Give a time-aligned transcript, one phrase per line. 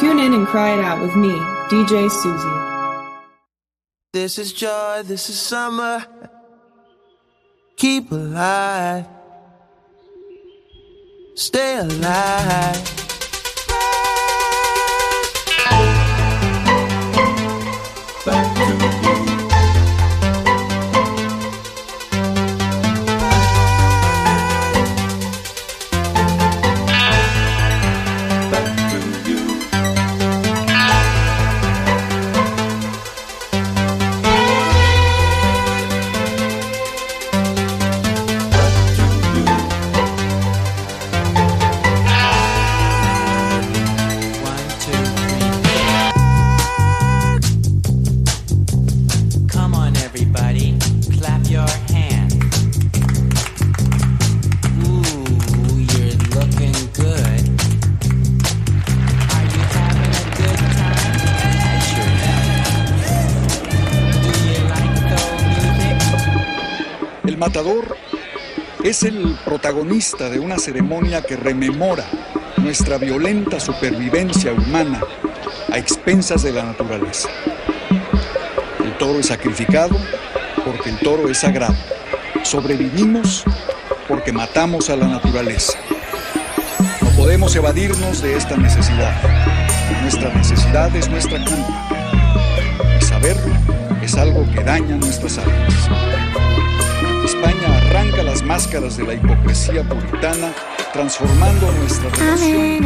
[0.00, 1.28] Tune in and cry it out with me,
[1.68, 3.20] DJ Susie.
[4.14, 6.06] This is joy, this is summer.
[7.76, 9.06] Keep alive.
[11.34, 13.09] Stay alive.
[69.00, 72.04] Es el protagonista de una ceremonia que rememora
[72.58, 75.00] nuestra violenta supervivencia humana
[75.72, 77.30] a expensas de la naturaleza.
[78.84, 79.96] El toro es sacrificado
[80.66, 81.76] porque el toro es sagrado.
[82.42, 83.44] Sobrevivimos
[84.06, 85.78] porque matamos a la naturaleza.
[87.00, 89.14] No podemos evadirnos de esta necesidad.
[90.02, 91.88] Nuestra necesidad es nuestra culpa.
[93.00, 93.54] Y saberlo
[94.02, 96.19] es algo que daña nuestras almas.
[97.90, 100.52] España arranca las máscaras de la hipocresía puritana,
[100.92, 102.80] transformando nuestra I'm relación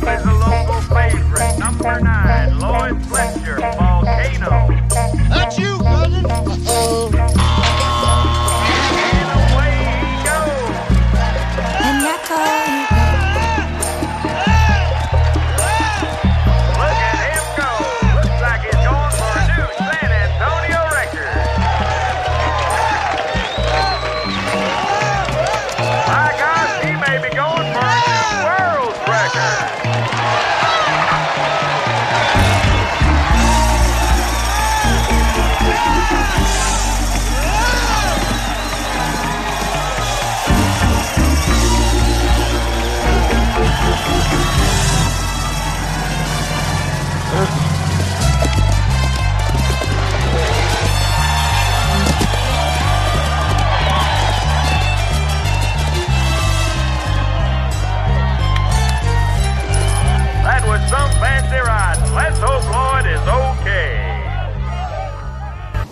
[0.00, 3.37] Is a local favorite, number nine, Lloyd Fletcher,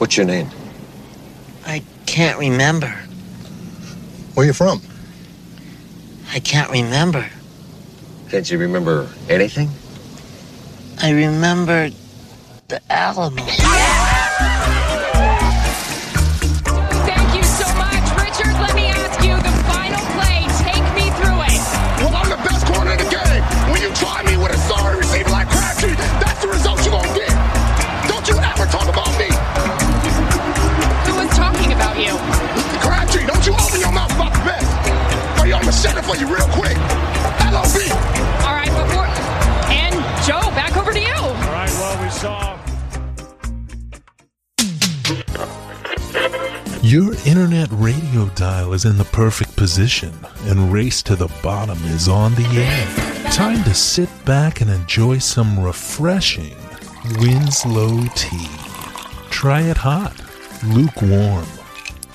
[0.06, 0.49] What's your name?
[1.67, 2.87] I can't remember.
[4.34, 4.81] Where are you from?
[6.33, 7.28] I can't remember.
[8.31, 9.69] Can't you remember anything?
[11.03, 11.91] I remember
[12.69, 13.43] the Alamo.
[47.47, 50.12] Internet radio dial is in the perfect position,
[50.47, 53.31] and Race to the Bottom is on the air.
[53.31, 56.57] Time to sit back and enjoy some refreshing
[57.21, 58.48] Winslow tea.
[59.31, 60.13] Try it hot,
[60.65, 61.47] lukewarm,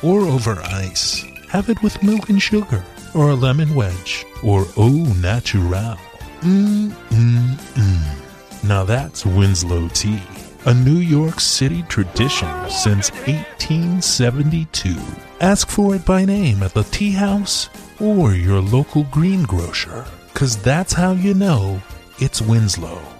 [0.04, 1.24] or over ice.
[1.48, 2.83] Have it with milk and sugar,
[3.16, 4.92] or a lemon wedge, or au
[5.22, 5.95] natural.
[6.42, 8.68] Mmm, mmm, mmm.
[8.68, 10.22] Now that's Winslow tea,
[10.66, 14.96] a New York City tradition since 1872.
[15.40, 17.69] Ask for it by name at the tea house
[18.00, 21.81] or your local greengrocer, because that's how you know
[22.19, 23.11] it's Winslow.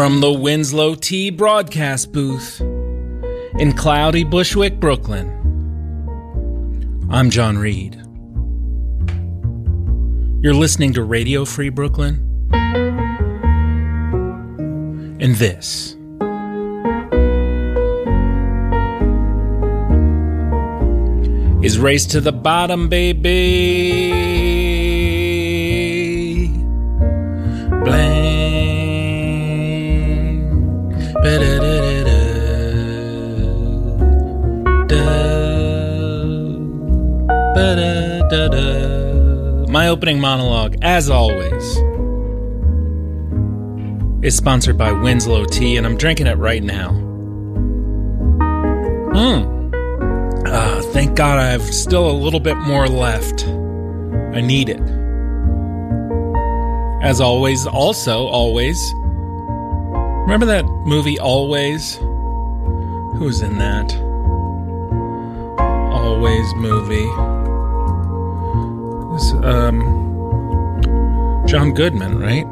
[0.00, 2.62] From the Winslow Tea broadcast booth
[3.58, 5.28] in cloudy Bushwick, Brooklyn,
[7.10, 7.96] I'm John Reed.
[10.42, 12.48] You're listening to Radio Free Brooklyn,
[15.20, 15.94] and this
[21.62, 24.49] is Race to the Bottom, baby.
[40.10, 41.76] Opening monologue, as always,
[44.24, 46.90] is sponsored by Winslow Tea, and I'm drinking it right now.
[49.14, 49.70] Hmm.
[50.46, 53.46] Ah, thank God I have still a little bit more left.
[54.34, 54.80] I need it.
[57.04, 58.92] As always, also, always.
[60.24, 61.96] Remember that movie Always?
[61.96, 63.94] Who was in that?
[65.92, 67.08] Always movie.
[69.44, 69.89] Um,
[71.50, 72.46] John Goodman, right?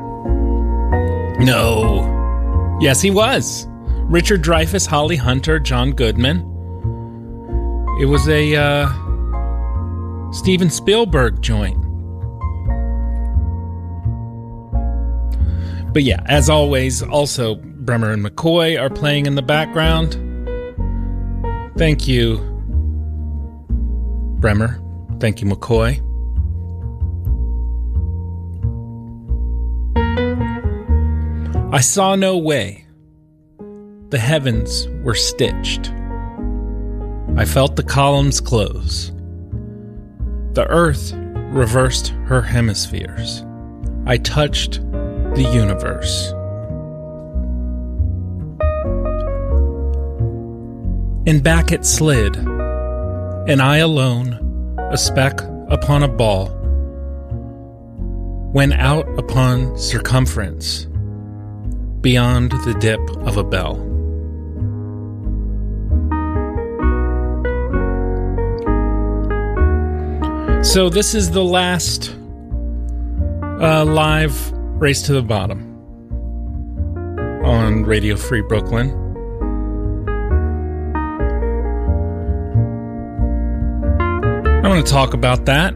[1.39, 2.79] No.
[2.81, 3.69] Yes, he was.
[4.09, 6.39] Richard Dreyfuss, Holly Hunter, John Goodman.
[8.01, 8.89] It was a uh,
[10.33, 11.77] Steven Spielberg joint.
[15.93, 20.15] But yeah, as always, also Bremer and McCoy are playing in the background.
[21.79, 22.39] Thank you,
[24.41, 24.83] Bremer.
[25.21, 26.08] Thank you, McCoy.
[31.71, 32.87] I saw no way.
[34.09, 35.93] The heavens were stitched.
[37.37, 39.13] I felt the columns close.
[40.55, 41.13] The earth
[41.53, 43.45] reversed her hemispheres.
[44.07, 44.81] I touched
[45.35, 46.33] the universe.
[51.27, 56.49] And back it slid, and I alone, a speck upon a ball,
[58.55, 60.87] went out upon circumference
[62.09, 63.75] beyond the dip of a bell.
[70.65, 72.17] So this is the last
[73.61, 74.51] uh, live
[74.81, 75.61] race to the bottom
[77.45, 78.89] on Radio Free Brooklyn.
[84.65, 85.75] I want to talk about that,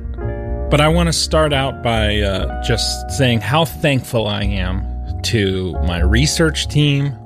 [0.71, 4.92] but I want to start out by uh, just saying how thankful I am
[5.23, 7.17] to my research team,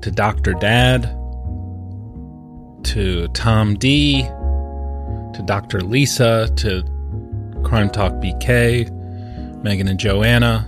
[0.00, 0.54] to Dr.
[0.54, 1.04] Dad,
[2.84, 5.80] to Tom D, to Dr.
[5.80, 6.82] Lisa, to
[7.64, 8.90] Crime Talk BK,
[9.62, 10.66] Megan and Joanna,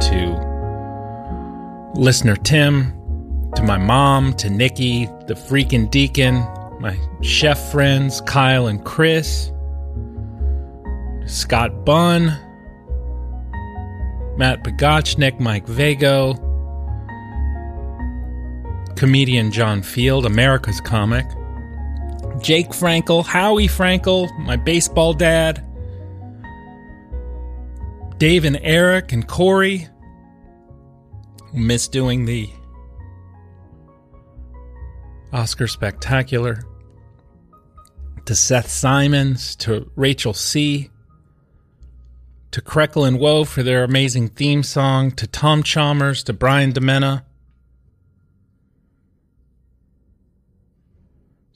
[0.00, 0.48] to
[1.94, 2.92] listener Tim,
[3.56, 6.36] to my mom, to Nikki, the freaking deacon,
[6.80, 9.50] my chef friends, Kyle and Chris,
[11.26, 12.38] Scott Bunn,
[14.38, 16.34] Matt Pagachnik, Mike Vago,
[18.94, 21.26] comedian John Field, America's comic,
[22.40, 25.64] Jake Frankel, Howie Frankel, my baseball dad,
[28.18, 29.88] Dave and Eric and Corey.
[31.52, 32.48] Miss doing the
[35.32, 36.62] Oscar Spectacular.
[38.26, 40.90] To Seth Simons, to Rachel C.,
[42.50, 47.24] to Krekel and Woe for their amazing theme song, to Tom Chalmers, to Brian Demena,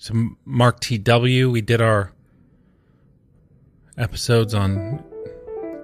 [0.05, 1.51] to Mark TW.
[1.51, 2.13] We did our
[3.97, 5.03] episodes on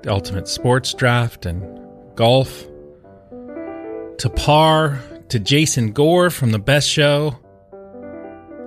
[0.02, 1.78] the Ultimate Sports Draft and
[2.16, 2.66] golf.
[4.18, 7.38] To Par, to Jason Gore from The Best Show,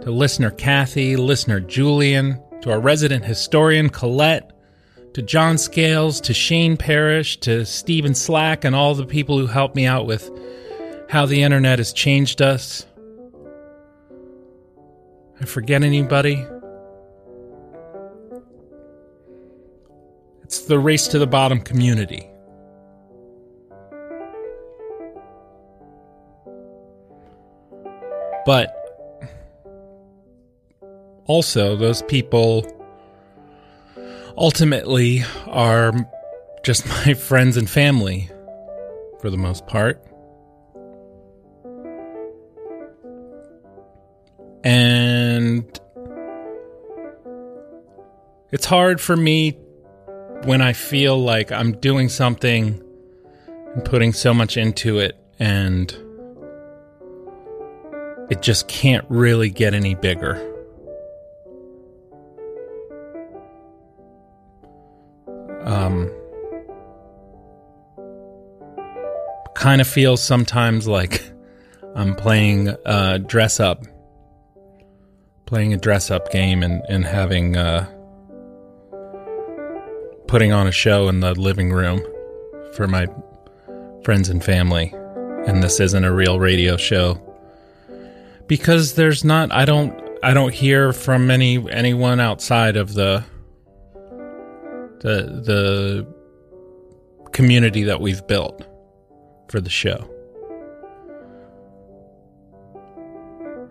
[0.02, 4.51] to listener Kathy, listener Julian, to our resident historian Colette,
[5.14, 9.76] to John Scales, to Shane Parrish, to Stephen Slack, and all the people who helped
[9.76, 10.30] me out with
[11.10, 12.86] how the internet has changed us.
[15.42, 16.46] I forget anybody?
[20.44, 22.28] It's the race to the bottom community.
[28.46, 28.76] But
[31.26, 32.66] also, those people
[34.42, 35.94] ultimately are
[36.64, 38.30] just my friends and family
[39.20, 40.04] for the most part.
[44.64, 45.80] And
[48.52, 49.52] it's hard for me
[50.44, 52.82] when I feel like I'm doing something
[53.76, 55.92] and putting so much into it, and
[58.30, 60.51] it just can't really get any bigger.
[65.72, 66.12] Um,
[69.54, 71.24] kind of feels sometimes like
[71.96, 73.86] I'm playing uh, dress up,
[75.46, 77.90] playing a dress up game, and and having uh,
[80.28, 82.02] putting on a show in the living room
[82.74, 83.08] for my
[84.04, 84.94] friends and family,
[85.48, 87.22] and this isn't a real radio show
[88.48, 89.54] because there's not.
[89.54, 89.98] I don't.
[90.22, 93.24] I don't hear from any anyone outside of the
[95.02, 96.08] the the
[97.32, 98.66] community that we've built
[99.48, 100.10] for the show.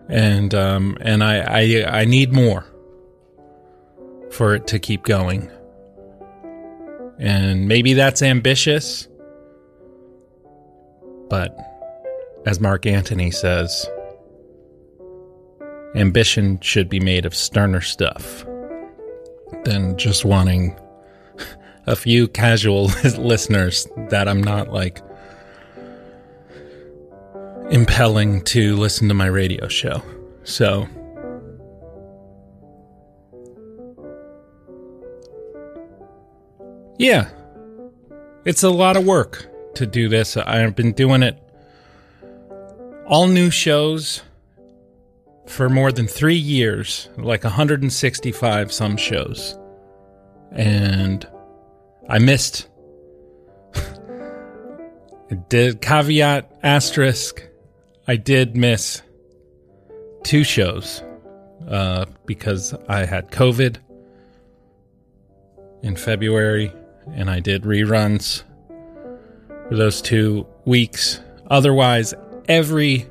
[0.09, 2.65] And um and I I I need more
[4.29, 5.49] for it to keep going.
[7.19, 9.07] And maybe that's ambitious,
[11.29, 11.55] but
[12.45, 13.87] as Mark Antony says,
[15.95, 18.43] ambition should be made of sterner stuff
[19.65, 20.75] than just wanting
[21.87, 22.85] a few casual
[23.17, 25.01] listeners that I'm not like
[27.69, 30.01] impelling to listen to my radio show.
[30.43, 30.87] So
[37.01, 37.29] Yeah.
[38.45, 40.37] It's a lot of work to do this.
[40.37, 41.35] I've been doing it
[43.07, 44.21] all new shows
[45.47, 49.57] for more than 3 years, like 165 some shows.
[50.51, 51.27] And
[52.09, 52.67] I missed.
[53.75, 57.47] I did caveat asterisk.
[58.07, 59.01] I did miss
[60.23, 61.03] two shows
[61.67, 63.77] uh, because I had COVID
[65.83, 66.73] in February,
[67.13, 68.43] and I did reruns
[69.69, 71.21] for those two weeks.
[71.47, 72.13] Otherwise,
[72.47, 73.07] every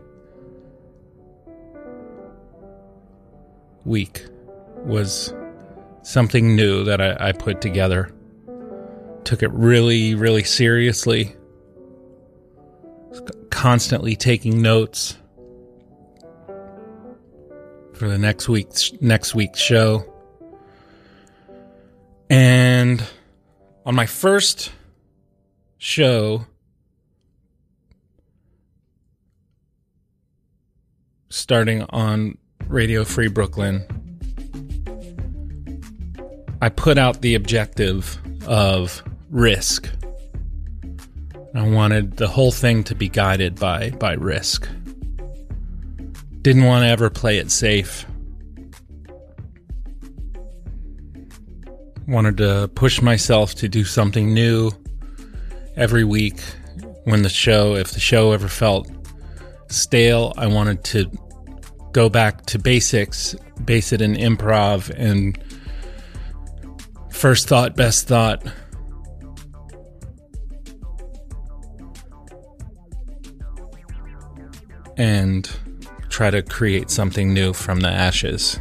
[3.84, 4.24] week
[4.84, 5.34] was
[6.02, 8.12] something new that I, I put together
[9.24, 11.34] took it really, really seriously.
[13.50, 15.16] Constantly taking notes
[17.94, 20.04] for the next week's next week's show.
[22.30, 23.04] And
[23.84, 24.72] on my first
[25.78, 26.46] show
[31.28, 33.99] starting on Radio Free Brooklyn
[36.62, 39.88] I put out the objective of risk.
[41.54, 44.68] I wanted the whole thing to be guided by by risk.
[46.42, 48.06] Didn't want to ever play it safe.
[52.06, 54.70] Wanted to push myself to do something new
[55.76, 56.40] every week
[57.04, 58.88] when the show if the show ever felt
[59.68, 61.10] stale, I wanted to
[61.92, 65.38] go back to basics, base it in improv and
[67.20, 68.42] first thought, best thought.
[74.96, 75.50] And
[76.08, 78.58] try to create something new from the ashes.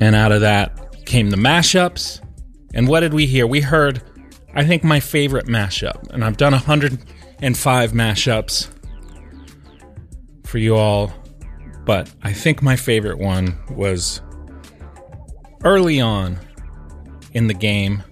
[0.00, 2.24] And out of that came the mashups.
[2.72, 3.46] And what did we hear?
[3.46, 4.02] We heard,
[4.54, 6.10] I think, my favorite mashup.
[6.10, 8.68] And I've done 105 mashups
[10.44, 11.12] for you all.
[11.88, 14.20] But I think my favorite one was
[15.64, 16.38] early on
[17.32, 18.02] in the game.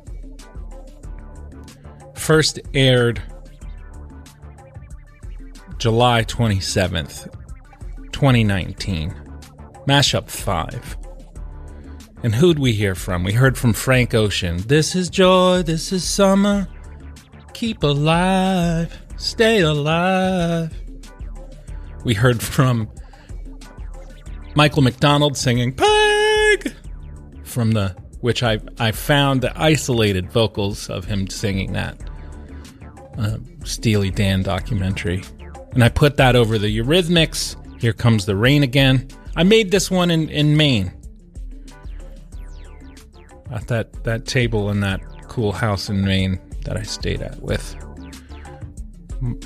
[2.15, 3.23] First aired
[5.77, 7.31] July 27th,
[8.13, 9.15] 2019.
[9.87, 10.97] Mashup 5.
[12.23, 13.25] And who'd we hear from?
[13.25, 14.57] We heard from Frank Ocean.
[14.67, 16.67] This is joy, this is summer.
[17.53, 20.75] Keep alive, stay alive.
[22.05, 22.89] We heard from
[24.57, 26.73] Michael McDonald singing Peg
[27.45, 32.01] from the which I I found the isolated vocals of him singing that
[33.19, 35.23] uh, Steely Dan documentary,
[35.73, 37.55] and I put that over the Eurythmics.
[37.79, 39.09] Here comes the rain again.
[39.37, 40.91] I made this one in in Maine
[43.51, 47.77] at that that table in that cool house in Maine that I stayed at with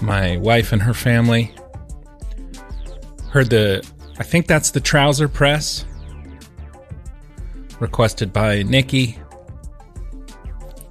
[0.00, 1.52] my wife and her family.
[3.30, 3.84] Heard the
[4.20, 5.86] I think that's the trouser press
[7.80, 9.18] requested by Nikki.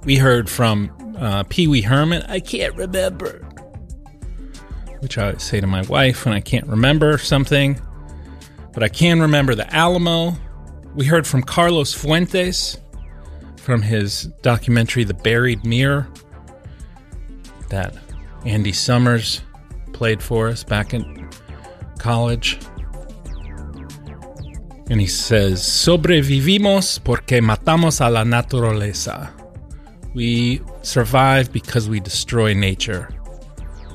[0.02, 2.24] We heard from uh, Pee Wee Herman.
[2.24, 3.46] I can't remember.
[4.98, 7.80] Which I say to my wife when I can't remember something.
[8.72, 10.32] But I can remember the Alamo.
[10.96, 12.78] We heard from Carlos Fuentes
[13.58, 16.08] from his documentary The Buried Mirror
[17.68, 17.96] that
[18.44, 19.40] Andy Summers
[19.92, 21.30] played for us back in
[22.00, 22.58] college.
[24.90, 29.30] And he says, Sobrevivimos porque matamos a la naturaleza.
[30.14, 33.08] We survive because we destroy nature.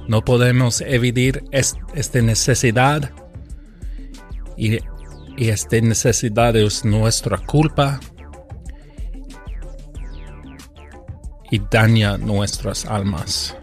[0.07, 3.11] No podemos evitar es- esta necesidad.
[4.57, 4.79] Y,
[5.35, 7.99] y esta necesidad es nuestra culpa.
[11.51, 13.53] Y daña nuestras almas.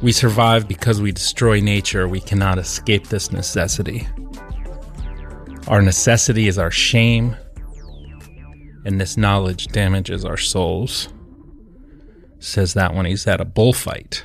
[0.00, 2.06] We survive because we destroy nature.
[2.06, 4.06] We cannot escape this necessity.
[5.68, 7.36] Our necessity is our shame,
[8.84, 11.08] and this knowledge damages our souls.
[12.38, 14.22] Says that when he's at a bullfight.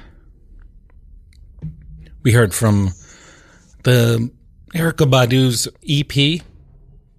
[2.21, 2.91] We heard from
[3.83, 4.31] the
[4.75, 6.43] Erykah Badu's EP,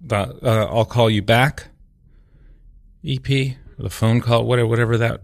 [0.01, 1.67] the uh, I'll Call You Back
[3.05, 5.21] EP, the phone call, whatever, whatever that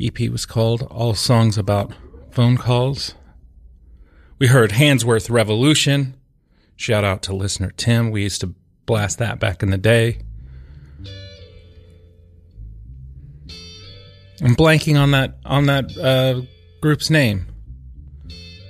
[0.00, 0.82] EP was called.
[0.90, 1.92] All songs about
[2.32, 3.14] phone calls.
[4.40, 6.17] We heard Handsworth Revolution.
[6.78, 8.12] Shout out to listener Tim.
[8.12, 8.54] We used to
[8.86, 10.20] blast that back in the day.
[14.40, 16.42] I'm blanking on that on that uh,
[16.80, 17.48] group's name.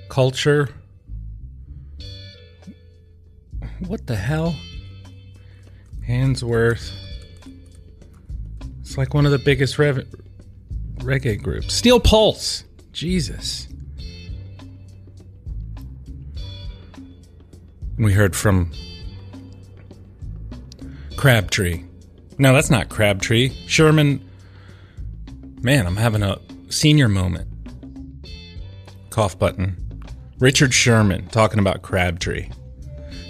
[0.09, 0.71] Culture.
[3.87, 4.57] What the hell?
[6.07, 6.91] Handsworth.
[8.81, 10.07] It's like one of the biggest rev-
[10.97, 11.75] reggae groups.
[11.75, 12.65] Steel Pulse.
[12.91, 13.68] Jesus.
[17.99, 18.71] We heard from
[21.17, 21.83] Crabtree.
[22.39, 23.51] No, that's not Crabtree.
[23.67, 24.25] Sherman.
[25.63, 27.49] Man, I'm having a senior moment.
[29.11, 29.77] Cough button.
[30.39, 32.51] Richard Sherman talking about Crabtree.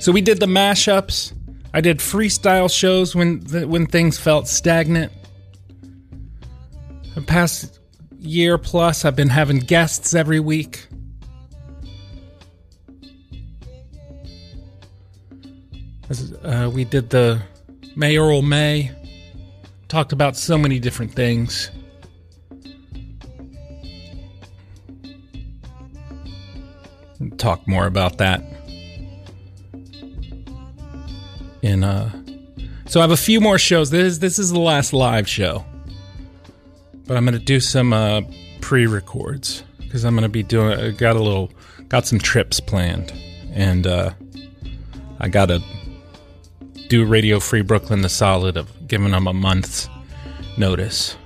[0.01, 1.33] So we did the mashups.
[1.73, 5.13] I did freestyle shows when when things felt stagnant.
[7.15, 7.81] The past
[8.19, 10.88] year plus, I've been having guests every week.
[16.43, 17.43] Uh, we did the
[17.95, 18.91] mayoral May.
[19.89, 21.71] Talked about so many different things.
[27.37, 28.43] Talk more about that.
[31.63, 32.11] In uh,
[32.87, 33.91] so I have a few more shows.
[33.91, 35.65] This is this is the last live show,
[37.07, 38.23] but I'm gonna do some uh,
[38.61, 40.79] pre-records because I'm gonna be doing.
[40.79, 41.53] I got a little,
[41.89, 43.13] got some trips planned,
[43.53, 44.13] and uh,
[45.19, 45.61] I gotta
[46.89, 49.89] do Radio Free Brooklyn the solid of giving them a month's
[50.57, 51.17] notice.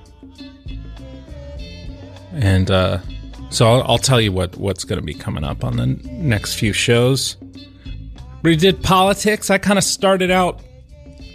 [2.33, 2.99] And uh,
[3.49, 6.55] so I'll, I'll tell you what, what's going to be coming up on the next
[6.55, 7.37] few shows.
[8.41, 9.49] We did politics.
[9.49, 10.61] I kind of started out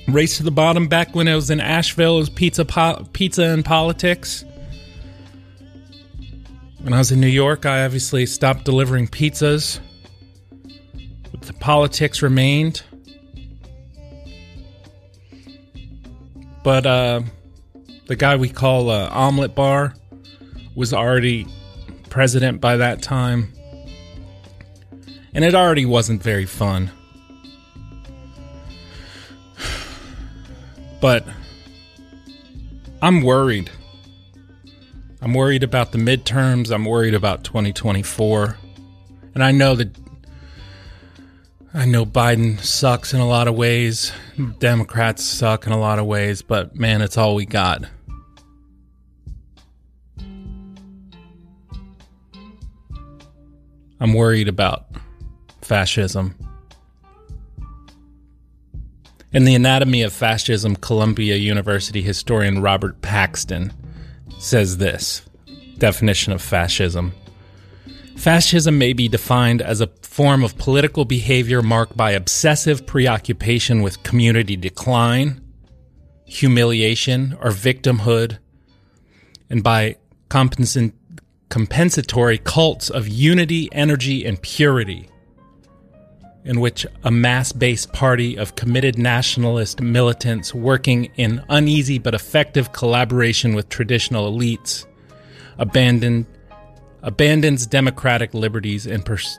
[0.09, 2.17] race to the bottom back when I was in Asheville.
[2.17, 4.45] It was pizza, po- pizza and politics.
[6.83, 9.81] When I was in New York, I obviously stopped delivering pizzas.
[11.31, 12.83] But the politics remained.
[16.69, 17.23] But uh,
[18.09, 19.95] the guy we call uh, Omelet Bar
[20.75, 21.47] was already
[22.11, 23.55] president by that time.
[25.33, 26.91] And it already wasn't very fun.
[31.01, 31.27] But
[33.01, 33.71] I'm worried.
[35.23, 36.71] I'm worried about the midterms.
[36.71, 38.59] I'm worried about 2024.
[39.35, 39.97] And I know that
[41.75, 44.11] I know Biden sucks in a lot of ways.
[44.59, 47.85] Democrats suck in a lot of ways, but man, it's all we got.
[54.01, 54.87] I'm worried about
[55.61, 56.35] fascism.
[59.31, 63.75] In The Anatomy of Fascism, Columbia University historian Robert Paxton
[64.39, 65.23] says this
[65.77, 67.13] definition of fascism.
[68.19, 74.03] Fascism may be defined as a form of political behavior marked by obsessive preoccupation with
[74.03, 75.41] community decline,
[76.25, 78.39] humiliation, or victimhood,
[79.49, 79.97] and by
[80.31, 80.93] compensa-
[81.49, 85.09] compensatory cults of unity, energy, and purity,
[86.45, 92.73] in which a mass based party of committed nationalist militants working in uneasy but effective
[92.73, 94.87] collaboration with traditional elites
[95.59, 96.27] abandoned
[97.03, 99.39] abandons democratic liberties and, pers-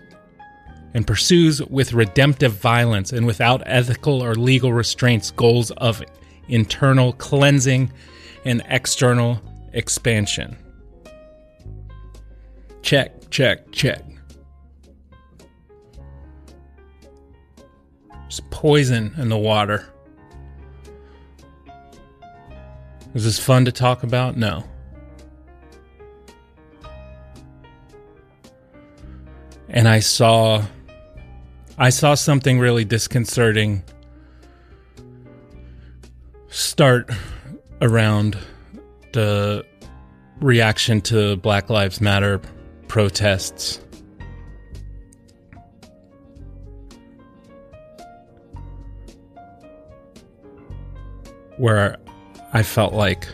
[0.93, 6.03] and pursues with redemptive violence and without ethical or legal restraints goals of
[6.47, 7.91] internal cleansing
[8.45, 9.41] and external
[9.73, 10.57] expansion.
[12.81, 14.03] Check, check, check.
[18.29, 19.91] There's poison in the water.
[23.15, 24.37] Is this fun to talk about?
[24.37, 24.68] No.
[29.69, 30.65] And I saw
[31.77, 33.84] I saw something really disconcerting
[36.49, 37.10] start
[37.82, 38.38] around
[39.13, 39.65] the
[40.41, 42.41] reaction to Black Lives Matter
[42.88, 43.79] protests.
[51.58, 51.97] Where
[52.53, 53.27] I felt like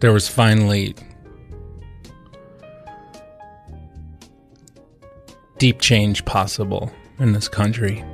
[0.00, 0.94] there was finally
[5.58, 8.04] deep change possible in this country.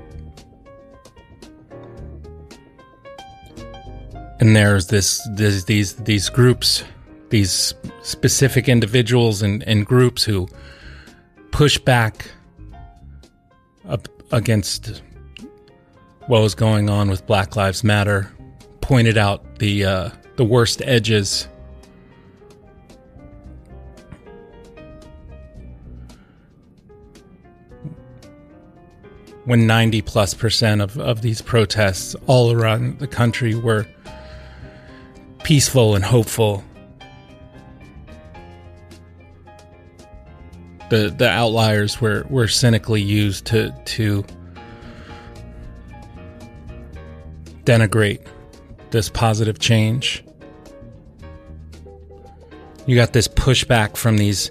[4.41, 6.85] And there's this, this these these groups,
[7.31, 10.49] these specific individuals and, and groups who
[11.51, 12.31] push back
[13.89, 15.03] up against
[16.27, 18.31] what was going on with Black Lives Matter,
[18.81, 21.49] pointed out the uh, the worst edges.
[29.45, 33.87] When 90 plus percent of, of these protests all around the country were
[35.43, 36.65] peaceful and hopeful.
[40.91, 44.25] The the outliers were, were cynically used to to
[47.65, 48.27] denigrate
[48.91, 50.25] this positive change.
[52.87, 54.51] You got this pushback from these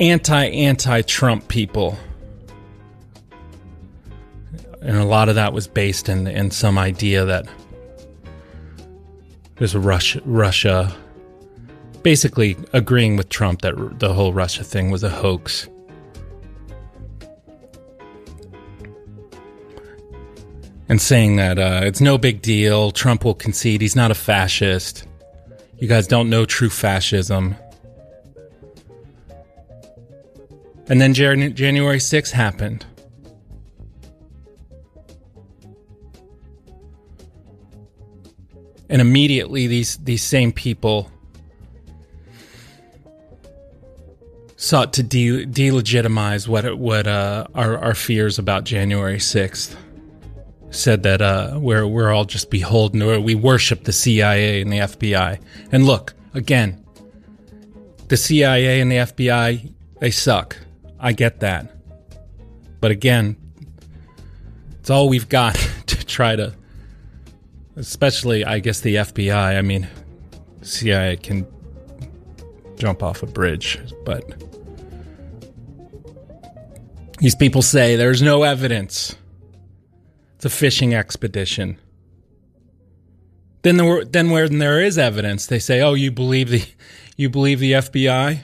[0.00, 1.96] anti anti Trump people.
[4.82, 7.46] And a lot of that was based in, in some idea that
[9.56, 10.94] there's Russia, Russia
[12.02, 15.68] basically agreeing with Trump that the whole Russia thing was a hoax.
[20.92, 22.90] and saying that uh, it's no big deal.
[22.90, 23.80] Trump will concede.
[23.80, 25.06] He's not a fascist.
[25.78, 27.56] You guys don't know true fascism.
[30.90, 32.84] And then Jan- January 6th happened.
[38.92, 41.10] And immediately these these same people
[44.56, 49.74] sought to de- delegitimize what what uh, our our fears about January 6th
[50.68, 54.80] said that uh, we're we're all just beholden or we worship the CIA and the
[54.80, 55.40] FBI.
[55.72, 56.84] And look, again,
[58.08, 60.58] the CIA and the FBI they suck.
[61.00, 61.74] I get that.
[62.82, 63.38] But again,
[64.80, 65.54] it's all we've got
[65.86, 66.52] to try to
[67.82, 69.58] especially I guess the FBI.
[69.58, 69.88] I mean,
[70.62, 71.46] CIA can
[72.76, 74.24] jump off a bridge, but
[77.18, 79.16] these people say there's no evidence.
[80.36, 81.76] It's a fishing expedition.
[83.62, 86.64] Then there, then when there is evidence, they say, "Oh, you believe the,
[87.16, 88.40] you believe the FBI."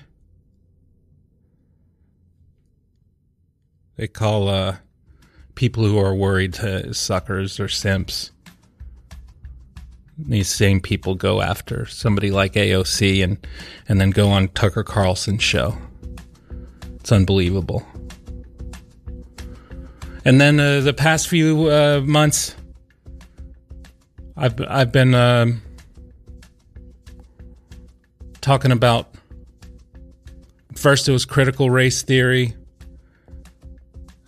[3.96, 4.76] They call uh,
[5.56, 8.30] people who are worried to suckers or simps.
[10.18, 13.46] These same people go after somebody like AOC and
[13.88, 15.78] and then go on Tucker Carlson's show.
[16.96, 17.86] It's unbelievable.
[20.24, 22.56] And then uh, the past few uh, months,
[24.36, 25.62] I've I've been um
[28.40, 29.14] talking about.
[30.74, 32.54] First, it was critical race theory.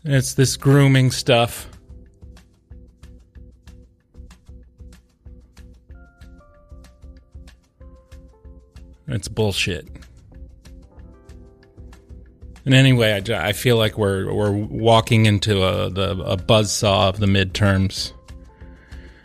[0.05, 1.69] It's this grooming stuff.
[9.11, 9.89] It's bullshit.
[12.65, 17.19] And anyway, I, I feel like we're we're walking into a the a buzzsaw of
[17.19, 18.13] the midterms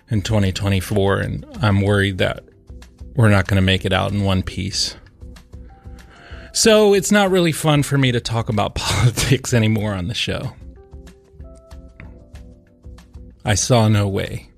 [0.10, 2.43] in 2024, and I'm worried that
[3.15, 4.95] we're not going to make it out in one piece.
[6.54, 10.54] So it's not really fun for me to talk about politics anymore on the show.
[13.43, 14.50] I saw no way.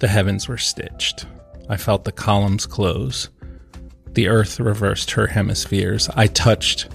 [0.00, 1.26] The heavens were stitched.
[1.68, 3.28] I felt the columns close.
[4.16, 6.08] The earth reversed her hemispheres.
[6.14, 6.88] I touched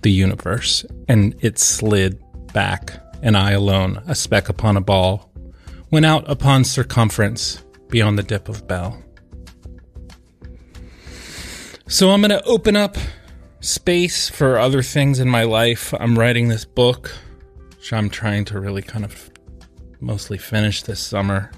[0.00, 2.18] the universe, and it slid
[2.54, 5.30] back, and I alone, a speck upon a ball,
[5.90, 9.02] went out upon circumference beyond the dip of bell.
[11.88, 12.96] So I'm going to open up
[13.60, 15.92] space for other things in my life.
[16.00, 17.10] I'm writing this book,
[17.76, 19.30] which I'm trying to really kind of
[20.00, 21.52] mostly finish this summer.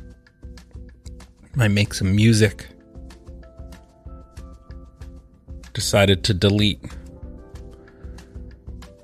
[1.55, 2.67] Might make some music.
[5.75, 6.81] Decided to delete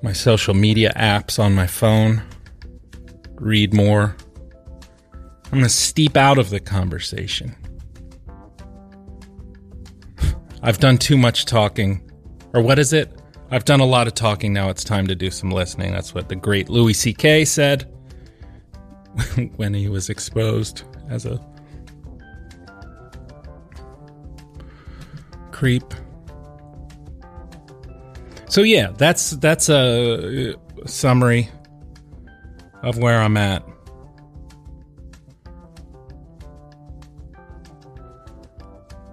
[0.01, 2.23] my social media apps on my phone,
[3.35, 4.15] read more,
[5.51, 7.55] I'm going to steep out of the conversation.
[10.63, 12.09] I've done too much talking.
[12.53, 13.21] Or what is it?
[13.51, 14.53] I've done a lot of talking.
[14.53, 15.91] Now it's time to do some listening.
[15.91, 17.43] That's what the great Louis C.K.
[17.45, 17.91] said
[19.57, 21.45] when he was exposed as a
[25.51, 25.83] creep.
[28.51, 31.49] So yeah, that's that's a summary
[32.83, 33.65] of where I'm at.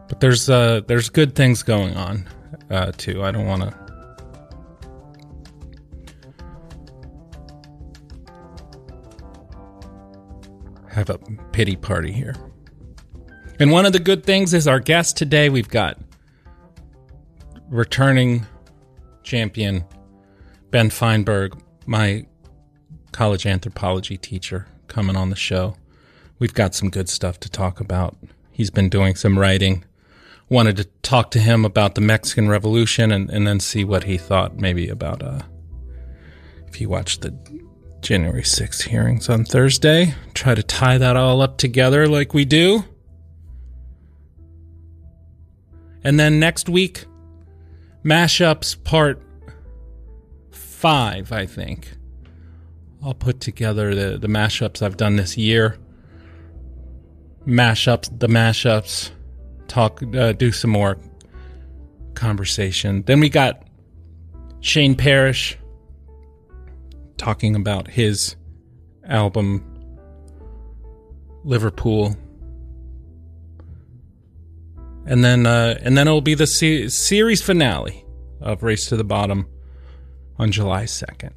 [0.08, 2.28] But there's uh there's good things going on
[2.68, 3.22] uh too.
[3.22, 3.70] I don't want to
[10.90, 11.18] have a
[11.52, 12.34] pity party here.
[13.60, 15.48] And one of the good things is our guest today.
[15.48, 15.96] We've got
[17.68, 18.44] returning
[19.28, 19.84] champion
[20.70, 21.52] Ben Feinberg,
[21.86, 22.26] my
[23.12, 25.76] college anthropology teacher, coming on the show.
[26.38, 28.16] We've got some good stuff to talk about.
[28.50, 29.84] He's been doing some writing.
[30.48, 34.16] Wanted to talk to him about the Mexican Revolution and, and then see what he
[34.16, 35.42] thought maybe about uh,
[36.66, 37.36] if he watched the
[38.00, 40.14] January 6th hearings on Thursday.
[40.32, 42.84] Try to tie that all up together like we do.
[46.02, 47.04] And then next week,
[48.08, 49.22] mashups part
[50.50, 51.92] five, I think.
[53.04, 55.78] I'll put together the, the mashups I've done this year.
[57.46, 59.10] Mashups, the mashups,
[59.68, 60.98] talk, uh, do some more
[62.14, 63.02] conversation.
[63.02, 63.62] Then we got
[64.60, 65.56] Shane Parrish
[67.16, 68.36] talking about his
[69.04, 69.64] album
[71.44, 72.16] Liverpool.
[75.08, 78.04] And then uh, and then it'll be the se- series finale
[78.42, 79.48] of Race to the Bottom
[80.38, 81.32] on July 2nd.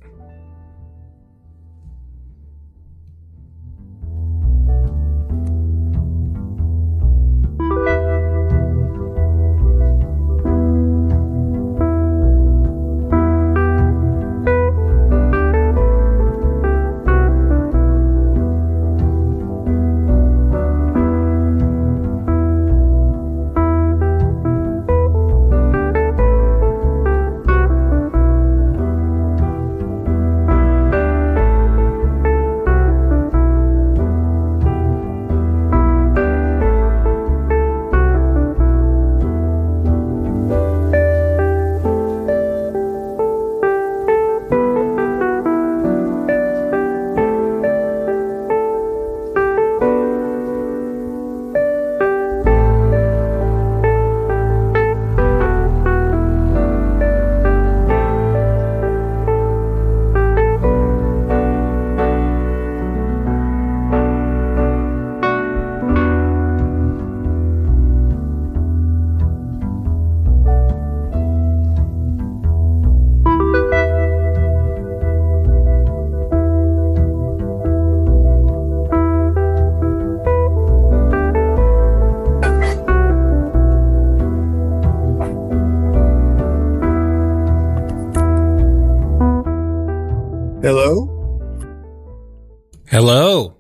[92.91, 93.56] Hello,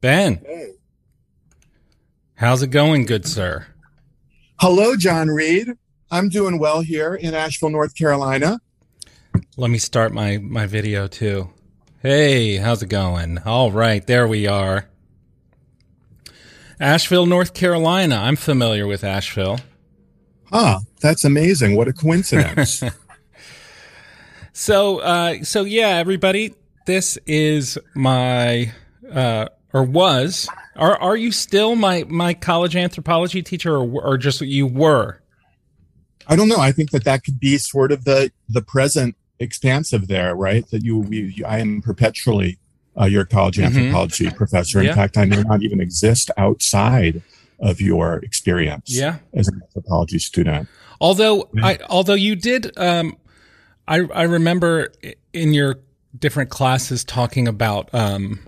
[0.00, 0.40] Ben.
[0.46, 0.70] Hey.
[2.36, 3.66] How's it going, good sir?
[4.58, 5.68] Hello, John Reed.
[6.10, 8.58] I'm doing well here in Asheville, North Carolina.
[9.58, 11.50] Let me start my my video too.
[12.02, 13.40] Hey, how's it going?
[13.44, 14.88] All right, there we are.
[16.80, 18.16] Asheville, North Carolina.
[18.16, 19.60] I'm familiar with Asheville.
[20.50, 21.76] Ah, that's amazing.
[21.76, 22.82] What a coincidence.
[24.52, 26.54] So, uh, so yeah, everybody,
[26.86, 28.72] this is my,
[29.12, 34.40] uh, or was, are, are you still my, my college anthropology teacher or, or just
[34.40, 35.20] what you were?
[36.26, 36.58] I don't know.
[36.60, 40.64] I think that that could be sort of the the present expansive there, right?
[40.70, 42.58] That you, you, you I am perpetually
[43.00, 43.64] uh, your college Mhm.
[43.64, 44.78] anthropology professor.
[44.80, 44.94] In Yeah.
[44.94, 47.22] fact, I may not even exist outside
[47.58, 49.18] of your experience Yeah.
[49.34, 50.68] as an anthropology student.
[51.00, 53.16] Although I, although you did, um,
[53.88, 54.92] I I remember
[55.32, 55.78] in your
[56.18, 58.40] different classes talking about um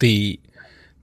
[0.00, 0.38] the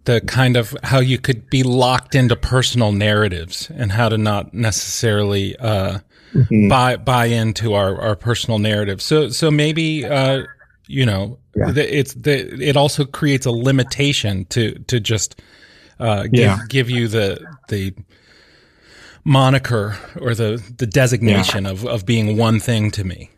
[0.05, 4.53] the kind of how you could be locked into personal narratives and how to not
[4.53, 5.99] necessarily uh
[6.33, 6.69] Mhm.
[6.69, 9.01] buy buy into our our personal narrative.
[9.01, 10.43] So so maybe uh
[10.87, 11.71] you know Yeah.
[11.71, 15.39] the, it's the it also creates a limitation to to just
[15.99, 16.59] uh give Yeah.
[16.69, 17.93] give you the the
[19.23, 23.29] moniker or the the designation of of being one thing to me.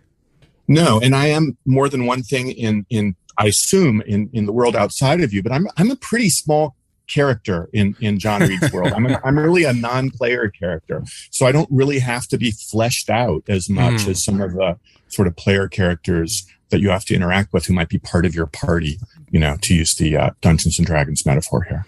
[0.68, 4.52] No, and I am more than one thing in in I assume in in the
[4.54, 6.76] world outside of you, but I'm I'm a pretty small
[7.08, 8.92] character in in John Reed's world.
[8.94, 13.10] I'm a, I'm really a non-player character, so I don't really have to be fleshed
[13.10, 14.12] out as much Hmm.
[14.12, 14.78] as some of the
[15.08, 18.36] sort of player characters that you have to interact with who might be part of
[18.36, 19.00] your party.
[19.32, 21.86] You know, to use the uh, Dungeons and Dragons metaphor here.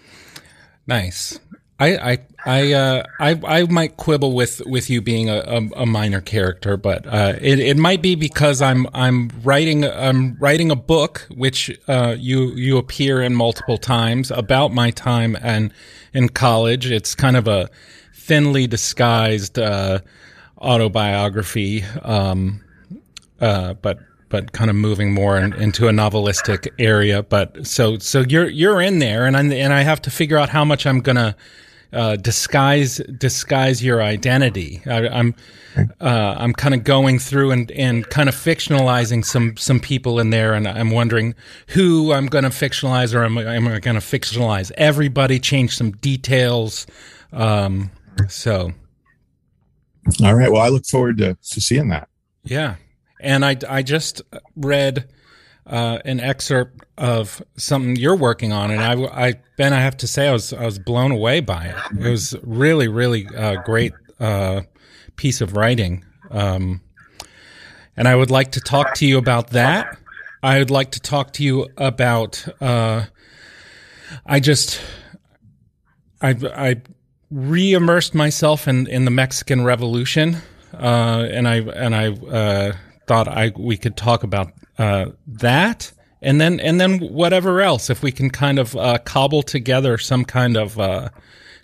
[0.86, 1.38] Nice.
[1.80, 5.86] I I I uh, I I might quibble with with you being a, a, a
[5.86, 10.76] minor character, but uh, it it might be because I'm I'm writing I'm writing a
[10.76, 15.72] book which uh, you you appear in multiple times about my time and
[16.12, 16.90] in college.
[16.90, 17.70] It's kind of a
[18.14, 20.00] thinly disguised uh,
[20.58, 22.62] autobiography, um,
[23.40, 27.22] uh, but but kind of moving more in, into a novelistic area.
[27.22, 30.50] But so so you're you're in there, and I and I have to figure out
[30.50, 31.36] how much I'm gonna
[31.92, 34.82] uh, disguise disguise your identity.
[34.86, 35.34] I, I'm
[36.00, 40.30] uh, I'm kind of going through and, and kind of fictionalizing some some people in
[40.30, 41.34] there, and I'm wondering
[41.68, 45.38] who I'm going to fictionalize, or am I, am I going to fictionalize everybody?
[45.38, 46.86] Change some details.
[47.32, 47.90] Um,
[48.28, 48.72] so
[50.22, 50.50] All right.
[50.50, 52.08] Well, I look forward to, to seeing that.
[52.44, 52.76] yeah,
[53.20, 54.22] and I I just
[54.56, 55.08] read
[55.70, 60.06] uh, an excerpt of something you're working on, and I I Ben I have to
[60.06, 61.76] say I was I was blown away by it.
[61.98, 64.62] It was really really uh, great uh,
[65.14, 66.80] piece of writing, um,
[67.96, 69.96] and I would like to talk to you about that.
[70.42, 72.44] I would like to talk to you about.
[72.60, 73.04] Uh,
[74.26, 74.80] I just
[76.20, 76.82] I I
[77.30, 80.38] re-immersed myself in, in the Mexican Revolution,
[80.74, 82.72] uh, and I and I uh,
[83.06, 88.02] thought I we could talk about uh, that, and then and then whatever else, if
[88.02, 91.08] we can kind of uh, cobble together some kind of uh,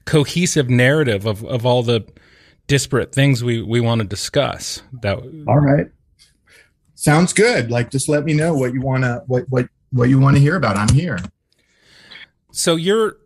[0.06, 2.06] cohesive narrative of, of all the
[2.66, 4.82] disparate things we, we want to discuss.
[5.02, 5.86] That All right.
[6.94, 7.70] Sounds good.
[7.70, 10.40] Like, just let me know what you want to what what what you want to
[10.40, 10.76] hear about.
[10.76, 11.18] I'm here.
[12.52, 13.18] So you're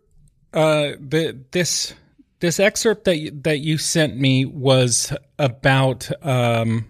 [0.53, 1.93] uh the this
[2.39, 6.87] this excerpt that you, that you sent me was about um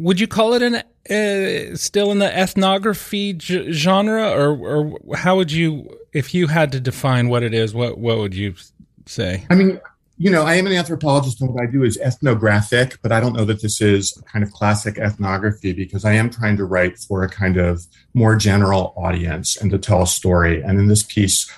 [0.00, 0.74] would you call it an
[1.10, 6.72] uh, still in the ethnography g- genre or or how would you if you had
[6.72, 8.54] to define what it is what what would you
[9.06, 9.80] say I mean,
[10.22, 13.32] you know, I am an anthropologist, and what I do is ethnographic, but I don't
[13.32, 17.22] know that this is kind of classic ethnography because I am trying to write for
[17.22, 20.62] a kind of more general audience and to tell a story.
[20.62, 21.50] And in this piece,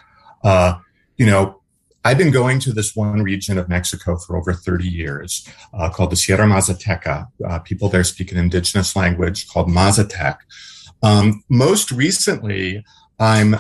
[0.45, 0.79] uh,
[1.17, 1.61] you know,
[2.05, 6.11] I've been going to this one region of Mexico for over 30 years uh, called
[6.11, 7.29] the Sierra Mazateca.
[7.47, 10.39] Uh, people there speak an indigenous language called Mazatec.
[11.03, 12.85] Um, most recently,
[13.21, 13.57] I'm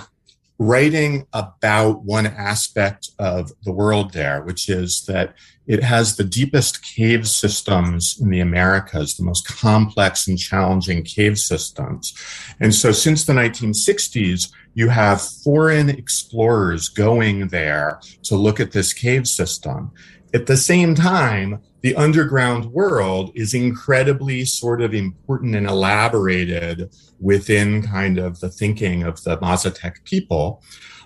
[0.62, 5.35] writing about one aspect of the world there, which is that
[5.66, 11.38] it has the deepest cave systems in the Americas, the most complex and challenging cave
[11.38, 12.12] systems.
[12.61, 18.92] And so since the 1960s, you have foreign explorers going there to look at this
[18.92, 19.92] cave system.
[20.35, 26.90] At the same time, the underground world is incredibly sort of important and elaborated
[27.21, 30.63] within kind of the thinking of the Mazatec people.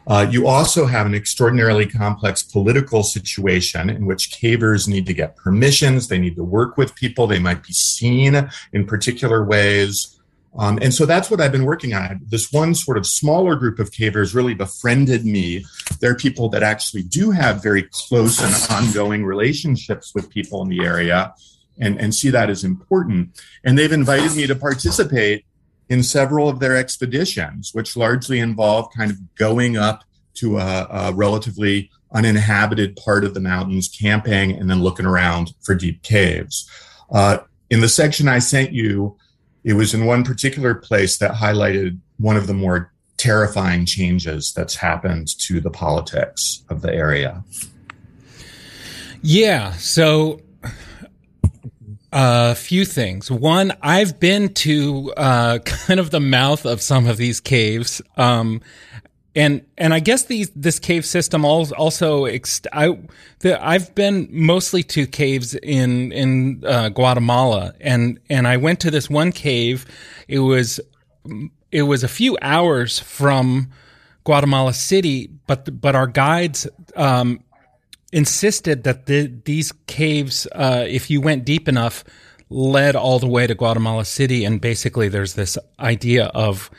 [0.07, 5.37] Uh, you also have an extraordinarily complex political situation in which cavers need to get
[5.37, 6.07] permissions.
[6.07, 7.27] They need to work with people.
[7.27, 10.16] They might be seen in particular ways.
[10.59, 12.21] Um, and so that's what I've been working on.
[12.27, 15.65] This one sort of smaller group of cavers really befriended me.
[16.01, 20.85] They're people that actually do have very close and ongoing relationships with people in the
[20.85, 21.35] area
[21.79, 23.41] and, and see that as important.
[23.65, 25.45] And they've invited me to participate
[25.89, 30.03] in several of their expeditions, which largely involve kind of going up
[30.35, 35.75] to a, a relatively uninhabited part of the mountains, camping, and then looking around for
[35.75, 36.69] deep caves.
[37.11, 37.39] Uh,
[37.71, 39.17] in the section I sent you,
[39.67, 44.77] it was in one particular place that highlighted one of the more terrifying changes that's
[44.77, 47.43] happened to the politics of the area.
[49.23, 49.73] Yeah.
[49.73, 50.41] So
[52.13, 53.29] a few things.
[53.29, 58.61] One, I've been to uh, kind of the mouth of some of these caves, um,
[59.37, 62.27] and and I guess these this cave system also
[62.73, 62.99] I
[63.41, 68.91] the, I've been mostly to caves in in uh, Guatemala, and and I went to
[68.91, 69.85] this one cave.
[70.27, 70.81] It was
[71.71, 73.71] it was a few hours from
[74.25, 76.67] Guatemala City, but but our guides
[76.97, 77.41] um,
[78.13, 82.05] insisted that the, these caves, uh, if you went deep enough,
[82.49, 84.47] led all the way to Guatemala City.
[84.47, 86.71] And basically, there's this idea of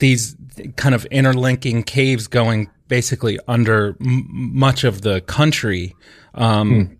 [0.00, 0.34] these
[0.76, 5.94] kind of interlinking caves going basically under m- much of the country.
[6.34, 6.98] Um,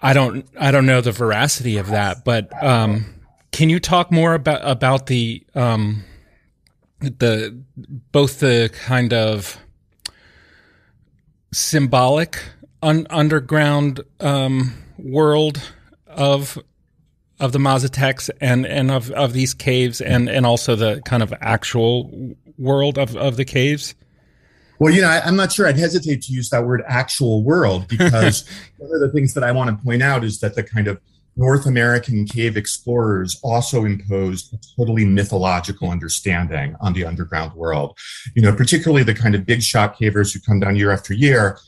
[0.00, 3.18] I don't, I don't know the veracity of that, but um,
[3.52, 6.04] can you talk more about about the um,
[7.00, 7.60] the
[8.12, 9.58] both the kind of
[11.52, 12.42] symbolic
[12.82, 15.60] un- underground um, world
[16.06, 16.58] of
[17.40, 21.32] of the Mazatecs and and of, of these caves and and also the kind of
[21.40, 23.94] actual world of, of the caves?
[24.78, 25.66] Well, you know, I, I'm not sure.
[25.66, 28.44] I'd hesitate to use that word actual world because
[28.78, 31.00] one of the things that I want to point out is that the kind of
[31.36, 37.96] North American cave explorers also imposed a totally mythological understanding on the underground world.
[38.34, 41.58] You know, particularly the kind of big shot cavers who come down year after year.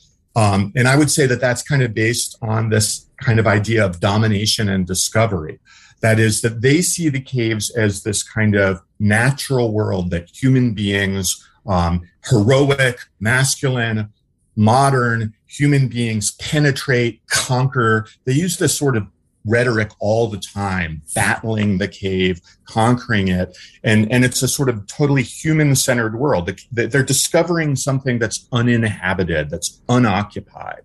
[0.40, 3.84] Um, and I would say that that's kind of based on this kind of idea
[3.84, 5.58] of domination and discovery.
[6.00, 10.72] That is, that they see the caves as this kind of natural world that human
[10.72, 14.10] beings, um, heroic, masculine,
[14.56, 18.06] modern human beings penetrate, conquer.
[18.24, 19.06] They use this sort of
[19.46, 23.56] rhetoric all the time, battling the cave, conquering it.
[23.82, 26.50] And, and it's a sort of totally human centered world.
[26.70, 30.82] They're discovering something that's uninhabited, that's unoccupied.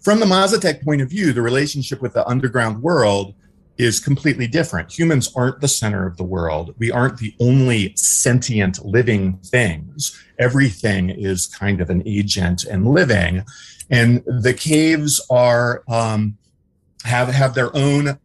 [0.00, 3.34] From the Mazatec point of view, the relationship with the underground world
[3.78, 4.92] is completely different.
[4.92, 6.74] Humans aren't the center of the world.
[6.78, 10.20] We aren't the only sentient living things.
[10.38, 13.44] Everything is kind of an agent and living.
[13.88, 16.36] And the caves are, um,
[17.04, 18.18] have have their own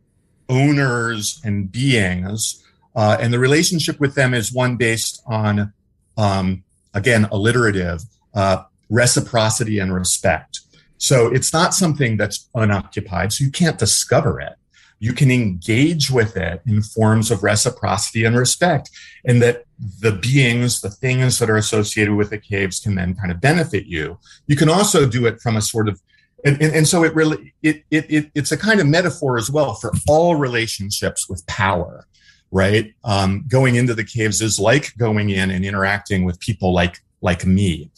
[0.50, 2.64] owners and beings,
[2.96, 5.74] uh, and the relationship with them is one based on,
[6.18, 6.64] um,
[6.94, 8.02] again, alliterative
[8.34, 10.60] uh, reciprocity and respect.
[10.98, 14.54] So it's not something that's unoccupied, so you can't discover it.
[15.00, 18.90] You can engage with it in forms of reciprocity and respect,
[19.26, 19.66] and that
[20.00, 23.86] the beings, the things that are associated with the caves can then kind of benefit
[23.86, 24.18] you.
[24.48, 26.00] You can also do it from a sort of
[26.46, 29.50] and, and, and, so it really it, it, it it's a kind of metaphor as
[29.50, 32.06] well for all relationships with power
[32.54, 32.94] right?
[33.04, 37.46] Um, going into the caves is like going in and interacting with people like like
[37.46, 37.90] me.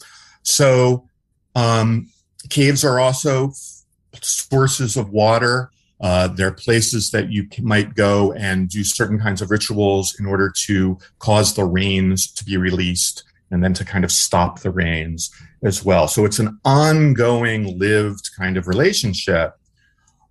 [0.42, 1.08] So
[1.54, 2.08] um,
[2.48, 3.52] caves are also
[4.22, 5.70] sources of water.
[6.00, 10.26] Uh, they're places that you can, might go and do certain kinds of rituals in
[10.26, 14.70] order to cause the rains to be released and then to kind of stop the
[14.70, 15.30] rains
[15.62, 16.08] as well.
[16.08, 19.54] So it's an ongoing, lived kind of relationship,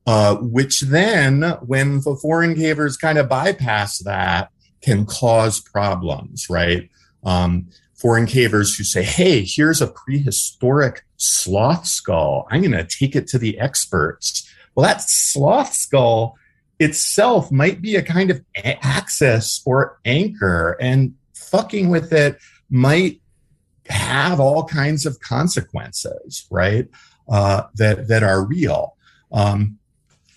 [0.05, 4.49] uh, which then, when the foreign cavers kind of bypass that,
[4.81, 6.89] can cause problems, right?
[7.23, 12.45] Um, foreign cavers who say, hey, here's a prehistoric sloth skull.
[12.51, 14.47] I'm going to take it to the experts.
[14.75, 16.35] Well, that sloth skull
[16.79, 22.37] itself might be a kind of access or anchor, and fucking with it
[22.69, 23.21] might
[23.87, 26.87] have all kinds of consequences, right?
[27.27, 28.95] Uh, that that are real.
[29.31, 29.77] Um,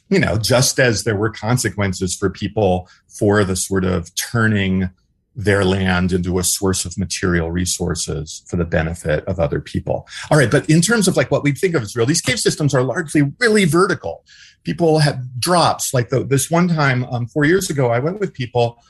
[0.08, 4.90] you know, just as there were consequences for people for the sort of turning
[5.36, 10.08] their land into a source of material resources for the benefit of other people.
[10.30, 12.40] All right, but in terms of like what we think of as real, these cave
[12.40, 14.24] systems are largely really vertical.
[14.64, 15.94] People have drops.
[15.94, 18.82] Like the, this one time um, four years ago, I went with people.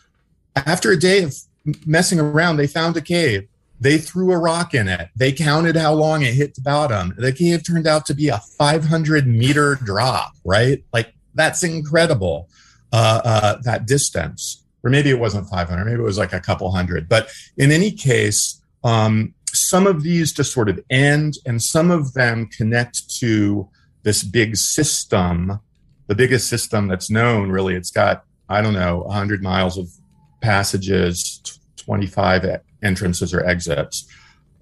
[0.56, 1.34] After a day of
[1.86, 3.48] messing around, they found a cave
[3.80, 5.08] they threw a rock in it.
[5.14, 7.14] They counted how long it hit the bottom.
[7.16, 10.82] The cave turned out to be a 500 meter drop, right?
[10.92, 12.48] Like that's incredible.
[12.90, 16.70] Uh, uh, that distance, or maybe it wasn't 500, maybe it was like a couple
[16.70, 17.06] hundred.
[17.06, 17.28] But
[17.58, 22.46] in any case, um, some of these just sort of end, and some of them
[22.46, 23.68] connect to
[24.04, 25.60] this big system,
[26.06, 27.50] the biggest system that's known.
[27.50, 29.90] Really, it's got I don't know 100 miles of
[30.40, 31.40] passages,
[31.76, 34.06] 25 entrances or exits.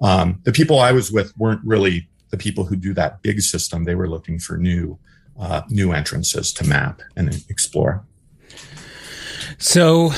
[0.00, 3.84] Um, the people I was with weren't really the people who do that big system.
[3.84, 4.98] They were looking for new
[5.38, 8.04] uh, new entrances to map and explore.
[9.58, 10.12] So,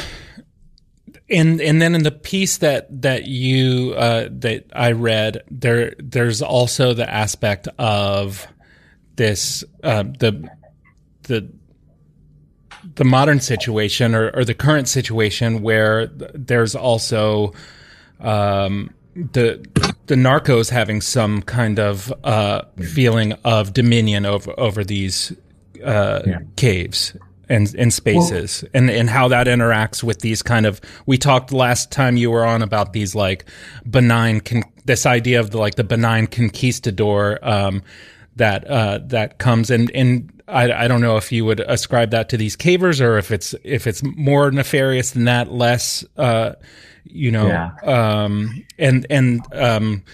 [1.28, 6.42] and and then in the piece that that you uh, that I read, there there's
[6.42, 8.46] also the aspect of
[9.16, 10.48] this uh, the
[11.24, 11.52] the
[12.98, 17.52] the modern situation or, or the current situation where there's also
[18.20, 19.64] um, the
[20.06, 25.32] the narcos having some kind of uh, feeling of dominion over over these
[25.84, 26.38] uh, yeah.
[26.56, 27.16] caves
[27.48, 31.52] and and spaces well, and and how that interacts with these kind of we talked
[31.52, 33.44] last time you were on about these like
[33.88, 37.80] benign con- this idea of the like the benign conquistador um,
[38.34, 42.30] that uh, that comes and and I, I don't know if you would ascribe that
[42.30, 46.52] to these cavers or if it's if it's more nefarious than that less uh,
[47.04, 47.70] you know yeah.
[47.82, 50.04] um, and and um,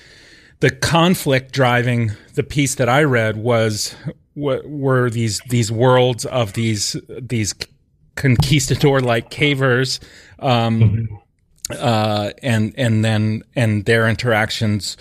[0.60, 3.94] the conflict driving the piece that I read was
[4.34, 7.54] were these these worlds of these these
[8.16, 10.00] conquistador like cavers
[10.40, 11.74] um, mm-hmm.
[11.78, 14.96] uh, and and then and their interactions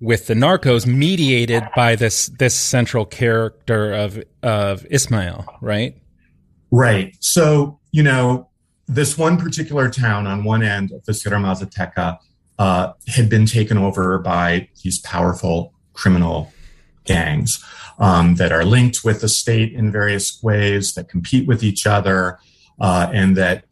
[0.00, 5.96] with the narcos mediated by this this central character of of Ismail, right?
[6.70, 7.16] Right.
[7.20, 8.48] So, you know,
[8.86, 12.18] this one particular town on one end of the Sierra Mazateca
[12.58, 16.52] uh, had been taken over by these powerful criminal
[17.04, 17.64] gangs
[17.98, 22.38] um, that are linked with the state in various ways, that compete with each other,
[22.80, 23.64] uh, and that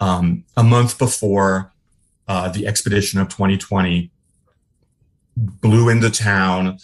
[0.00, 1.72] um, a month before
[2.28, 4.10] uh, the expedition of 2020
[5.36, 6.78] blew into town,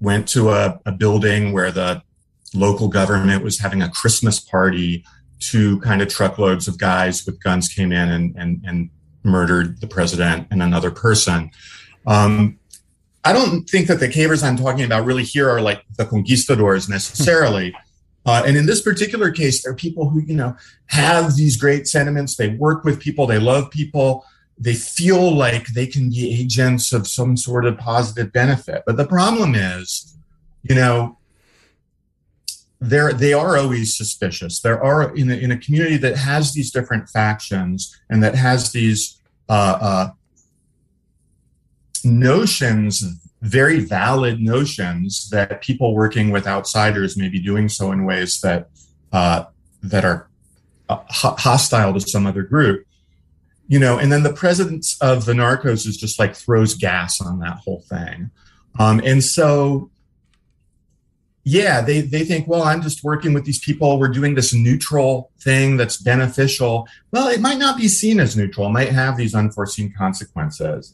[0.00, 2.02] went to a, a building where the
[2.54, 5.04] local government was having a Christmas party.
[5.38, 8.90] Two kind of truckloads of guys with guns came in and, and, and
[9.22, 11.50] murdered the president and another person.
[12.06, 12.58] Um,
[13.24, 16.88] I don't think that the cavers I'm talking about really here are like the conquistadors
[16.88, 17.74] necessarily.
[18.26, 20.54] Uh, and in this particular case, they're people who, you know,
[20.86, 22.36] have these great sentiments.
[22.36, 23.26] They work with people.
[23.26, 24.26] They love people.
[24.60, 28.82] They feel like they can be agents of some sort of positive benefit.
[28.86, 30.16] But the problem is,
[30.62, 31.18] you know,
[32.78, 34.60] they're, they are always suspicious.
[34.60, 38.72] There are in a, in a community that has these different factions and that has
[38.72, 40.10] these uh, uh,
[42.04, 43.02] notions,
[43.42, 48.68] very valid notions that people working with outsiders may be doing so in ways that
[49.12, 49.44] uh,
[49.82, 50.28] that are
[50.88, 52.86] uh, hostile to some other group.
[53.70, 57.38] You know, and then the presence of the narcos is just like throws gas on
[57.38, 58.30] that whole thing.
[58.80, 59.90] Um, and so,
[61.44, 63.98] yeah, they, they think, well, I'm just working with these people.
[64.00, 66.88] We're doing this neutral thing that's beneficial.
[67.12, 68.66] Well, it might not be seen as neutral.
[68.66, 70.92] It might have these unforeseen consequences.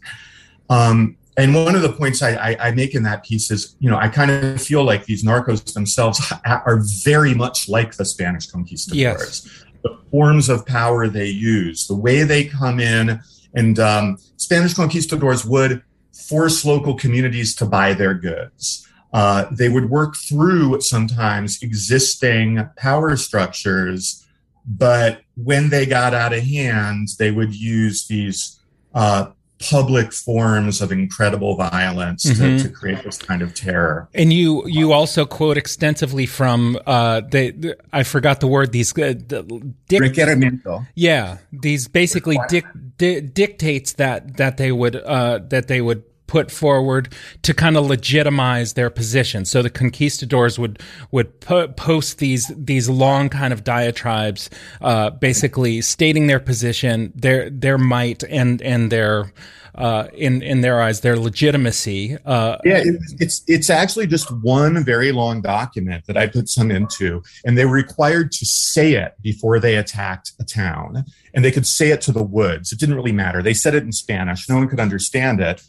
[0.68, 3.90] Um, and one of the points I, I, I, make in that piece is, you
[3.90, 8.46] know, I kind of feel like these narcos themselves are very much like the Spanish
[8.46, 8.98] conquistadors.
[8.98, 9.64] Yes.
[9.86, 13.20] The forms of power they use, the way they come in,
[13.54, 15.82] and um, Spanish conquistadors would
[16.12, 18.88] force local communities to buy their goods.
[19.12, 24.26] Uh, they would work through sometimes existing power structures,
[24.66, 28.60] but when they got out of hand, they would use these
[28.94, 32.58] uh, public forms of incredible violence Mhm.
[32.58, 34.08] to, to create this kind of terror.
[34.14, 38.92] And you you also quote extensively from uh the, the I forgot the word these
[38.92, 39.44] uh, the-
[39.88, 40.86] dic- Requerimiento.
[40.94, 42.66] yeah these basically dic-
[42.98, 47.12] di- dictates that that they would uh that they would put forward
[47.42, 52.88] to kind of legitimize their position so the conquistadors would would po- post these these
[52.88, 54.50] long kind of diatribes
[54.80, 59.32] uh basically stating their position their their might and and their
[59.74, 64.82] uh in in their eyes their legitimacy uh Yeah, it, it's it's actually just one
[64.84, 69.14] very long document that I put some into, and they were required to say it
[69.20, 71.04] before they attacked a town,
[71.34, 72.72] and they could say it to the woods.
[72.72, 73.42] It didn't really matter.
[73.42, 74.48] They said it in Spanish.
[74.48, 75.62] No one could understand it,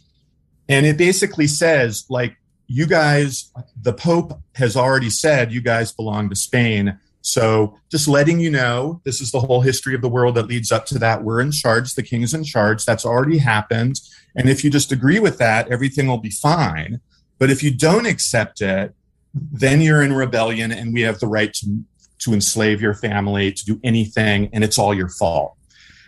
[0.69, 2.37] and it basically says like,
[2.67, 3.51] "You guys,
[3.81, 9.01] the Pope has already said you guys belong to Spain." So, just letting you know,
[9.03, 11.25] this is the whole history of the world that leads up to that.
[11.25, 11.93] We're in charge.
[11.93, 12.85] The king's in charge.
[12.85, 13.99] That's already happened.
[14.37, 17.01] And if you just agree with that, everything will be fine.
[17.37, 18.95] But if you don't accept it,
[19.33, 21.83] then you're in rebellion and we have the right to,
[22.19, 25.56] to enslave your family, to do anything, and it's all your fault.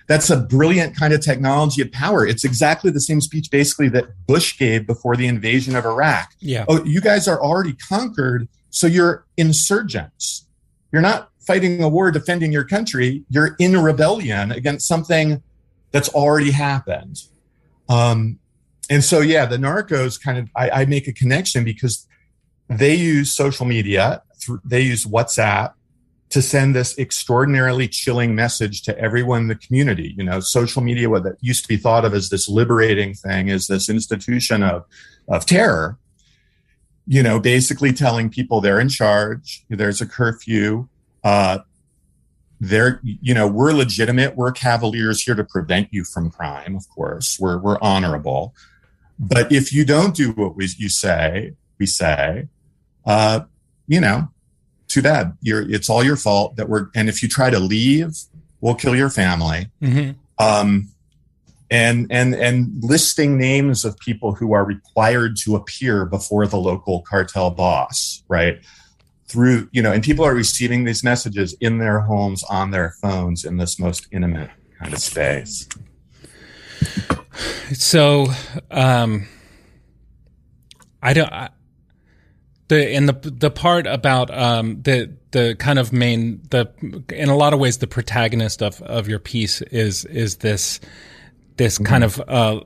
[0.10, 2.26] That's a brilliant kind of technology of power.
[2.26, 6.34] It's exactly the same speech basically that Bush gave before the invasion of Iraq.
[6.40, 10.48] yeah Oh, you guys are already conquered, so you're insurgents.
[10.92, 13.24] You're not fighting a war defending your country.
[13.30, 15.44] You're in rebellion against something
[15.92, 17.22] that's already happened.
[17.88, 18.40] Um,
[18.90, 22.08] and so, yeah, the narcos kind of, I, I make a connection because
[22.68, 25.74] they use social media, through, they use WhatsApp
[26.30, 30.14] to send this extraordinarily chilling message to everyone in the community.
[30.18, 33.48] You know, social media, what that used to be thought of as this liberating thing,
[33.48, 34.86] is this institution of,
[35.28, 35.98] of terror
[37.12, 39.66] you know, basically telling people they're in charge.
[39.68, 40.88] There's a curfew.
[41.24, 41.58] Uh,
[42.60, 44.36] they're, you know, we're legitimate.
[44.36, 46.76] We're cavaliers here to prevent you from crime.
[46.76, 48.54] Of course, we're we're honorable.
[49.18, 52.48] But if you don't do what we, you say, we say,
[53.08, 53.42] uh,
[53.88, 54.30] you know,
[54.90, 55.38] too bad.
[55.42, 56.88] You're, it's all your fault that we're.
[56.96, 58.18] And if you try to leave,
[58.60, 59.70] we'll kill your family.
[59.82, 60.16] Mhm.
[60.38, 60.90] Um,
[61.72, 67.02] and and and listing names of people who are required to appear before the local
[67.04, 68.60] cartel boss right
[69.28, 73.46] through you know and people are receiving these messages in their homes on their phones
[73.46, 75.68] in this most intimate kind of space
[77.74, 78.28] So,
[78.72, 79.28] um,
[81.02, 81.32] I don't.
[81.32, 81.50] I,
[82.70, 86.72] the and the the part about um the the kind of main the
[87.14, 90.80] in a lot of ways the protagonist of of your piece is is this
[91.58, 92.62] this kind of uh,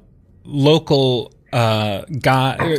[0.45, 2.77] local uh, guy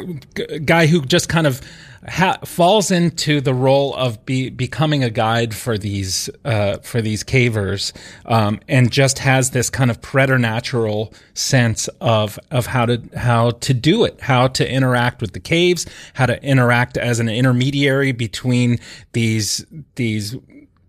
[0.64, 1.60] guy who just kind of
[2.08, 7.22] ha- falls into the role of be- becoming a guide for these uh, for these
[7.24, 7.92] cavers,
[8.26, 13.74] um, and just has this kind of preternatural sense of of how to how to
[13.74, 18.78] do it, how to interact with the caves, how to interact as an intermediary between
[19.12, 19.64] these
[19.96, 20.36] these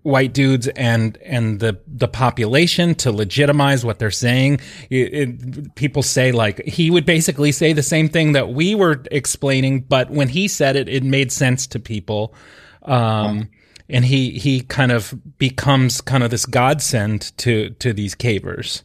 [0.05, 4.59] white dudes and and the the population to legitimize what they're saying.
[4.91, 9.03] It, it, people say like he would basically say the same thing that we were
[9.09, 12.35] explaining, but when he said it, it made sense to people.
[12.83, 13.49] Um,
[13.89, 18.83] and he he kind of becomes kind of this godsend to to these cavers.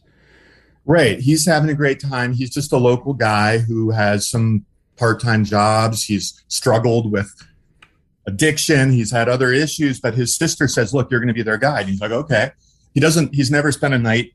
[0.85, 1.19] Right.
[1.19, 2.33] He's having a great time.
[2.33, 4.65] He's just a local guy who has some
[4.97, 6.03] part-time jobs.
[6.03, 7.31] He's struggled with
[8.25, 8.91] addiction.
[8.91, 11.87] He's had other issues, but his sister says, "Look, you're going to be their guide."
[11.87, 12.51] He's like, "Okay."
[12.93, 13.33] He doesn't.
[13.33, 14.33] He's never spent a night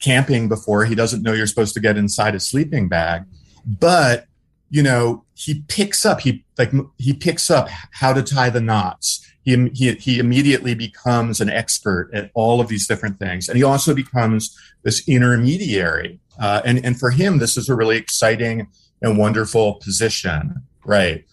[0.00, 0.84] camping before.
[0.84, 3.24] He doesn't know you're supposed to get inside a sleeping bag,
[3.64, 4.26] but
[4.70, 6.20] you know he picks up.
[6.20, 9.24] He like he picks up how to tie the knots.
[9.48, 13.48] He, he, he immediately becomes an expert at all of these different things.
[13.48, 16.20] And he also becomes this intermediary.
[16.38, 18.68] Uh, and, and for him, this is a really exciting
[19.00, 20.66] and wonderful position.
[20.84, 21.24] Right.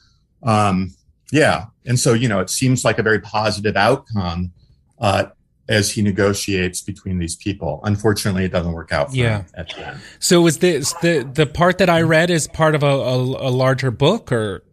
[0.44, 0.96] Um,
[1.32, 1.66] yeah.
[1.86, 4.52] And so, you know, it seems like a very positive outcome
[5.00, 5.26] uh,
[5.68, 7.80] as he negotiates between these people.
[7.84, 9.40] Unfortunately, it doesn't work out for Yeah.
[9.40, 10.00] him at the end.
[10.20, 13.52] So is this the the part that I read is part of a, a, a
[13.52, 14.64] larger book or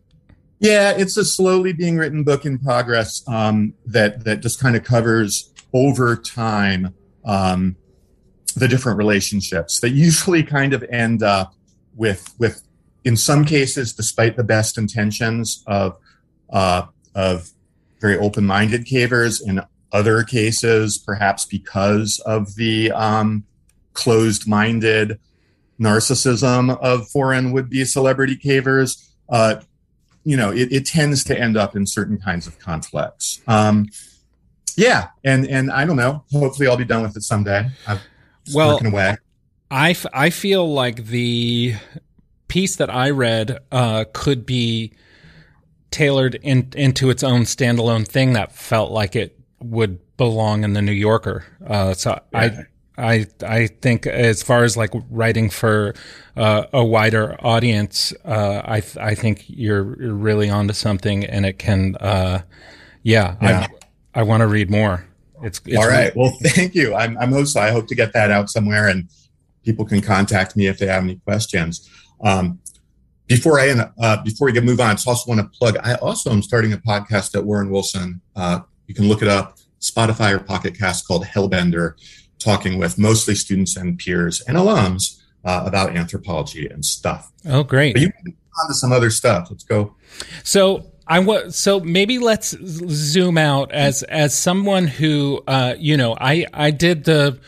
[0.60, 4.84] Yeah, it's a slowly being written book in progress um, that that just kind of
[4.84, 6.94] covers over time
[7.24, 7.76] um,
[8.54, 11.54] the different relationships that usually kind of end up
[11.96, 12.62] with with
[13.04, 15.96] in some cases, despite the best intentions of
[16.52, 17.50] uh, of
[18.00, 19.60] very open minded cavers, in
[19.92, 23.44] other cases, perhaps because of the um,
[23.94, 25.18] closed minded
[25.80, 29.10] narcissism of foreign would be celebrity cavers.
[29.28, 29.56] Uh,
[30.24, 33.40] you know, it, it tends to end up in certain kinds of conflicts.
[33.48, 33.88] Um,
[34.76, 36.24] yeah, and and I don't know.
[36.32, 37.68] Hopefully, I'll be done with it someday.
[37.86, 37.98] I'm
[38.54, 39.16] Well, working away.
[39.70, 41.74] I, f- I feel like the
[42.48, 44.92] piece that I read uh, could be
[45.92, 50.82] tailored in, into its own standalone thing that felt like it would belong in the
[50.82, 51.44] New Yorker.
[51.66, 52.66] Uh, so I
[52.98, 55.94] I I think as far as like writing for
[56.36, 61.46] uh, a wider audience, uh, I th- I think you're, you're really onto something, and
[61.46, 62.42] it can uh,
[63.02, 63.66] yeah, Yeah.
[64.14, 65.06] I I want to read more.
[65.42, 66.14] It's, it's All right.
[66.14, 66.94] Well, thank you.
[66.94, 69.08] I'm, I'm also, I hope to get that out somewhere and
[69.64, 71.88] people can contact me if they have any questions.
[72.22, 72.60] Um,
[73.36, 75.76] before I, end- uh, before we get move on, I just also want to plug,
[75.82, 78.20] I also am starting a podcast at Warren Wilson.
[78.36, 81.94] Uh, you can look it up, Spotify or Pocket Cast called Hellbender,
[82.38, 87.32] talking with mostly students and peers and alums uh, about anthropology and stuff.
[87.46, 87.94] Oh, great.
[87.94, 89.48] But you can move on to some other stuff.
[89.50, 89.94] Let's go.
[90.44, 96.16] So I was so maybe let's zoom out as as someone who uh, you know
[96.20, 97.38] I I did the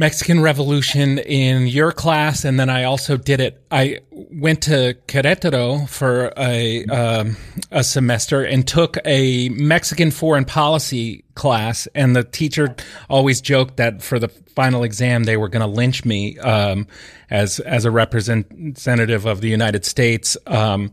[0.00, 3.62] Mexican Revolution in your class, and then I also did it.
[3.70, 7.36] I went to Querétaro for a um,
[7.70, 12.74] a semester and took a Mexican foreign policy class, and the teacher
[13.10, 16.86] always joked that for the final exam they were going to lynch me um,
[17.28, 20.34] as as a representative of the United States.
[20.46, 20.92] Um,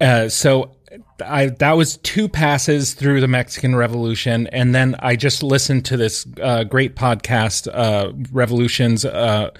[0.00, 0.76] uh, so
[1.24, 5.96] I that was two passes through the Mexican Revolution, and then I just listened to
[5.96, 9.50] this uh, great podcast, uh, Revolutions, uh,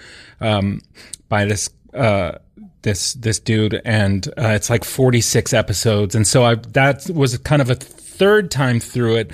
[0.41, 0.81] um,
[1.29, 2.39] by this uh,
[2.83, 7.37] this this dude, and uh, it's like forty six episodes, and so I that was
[7.39, 9.31] kind of a third time through it.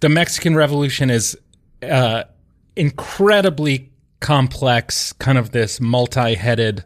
[0.00, 1.36] The Mexican Revolution is
[1.82, 2.24] uh,
[2.76, 3.90] incredibly
[4.20, 6.84] complex, kind of this multi headed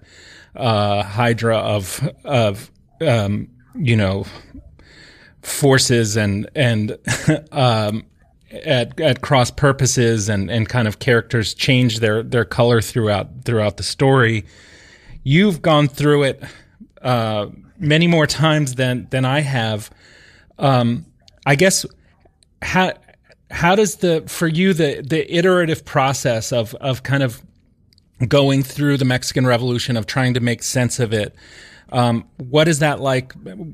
[0.57, 4.25] uh, hydra of of um, you know
[5.43, 6.99] forces and and
[7.53, 8.05] um,
[8.51, 13.77] at at cross purposes and and kind of characters change their their color throughout throughout
[13.77, 14.45] the story.
[15.23, 16.43] You've gone through it
[17.03, 17.49] uh,
[17.79, 19.91] many more times than than I have.
[20.59, 21.07] Um,
[21.47, 21.87] I guess
[22.63, 22.93] how
[23.51, 27.43] how does the for you the the iterative process of of kind of
[28.27, 31.35] going through the Mexican Revolution of trying to make sense of it.
[31.91, 33.33] Um, what is that like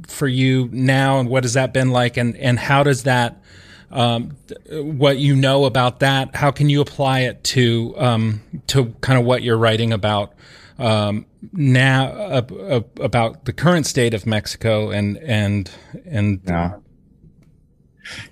[0.09, 3.43] for you now, and what has that been like, and and how does that
[3.91, 6.35] um, th- what you know about that?
[6.37, 10.35] How can you apply it to um, to kind of what you're writing about
[10.79, 15.71] um, now uh, uh, about the current state of Mexico and and
[16.05, 16.75] and Yeah.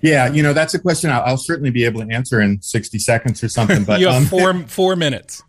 [0.01, 2.99] Yeah, you know that's a question I'll, I'll certainly be able to answer in sixty
[2.99, 3.83] seconds or something.
[3.83, 5.41] But you have um, four four minutes.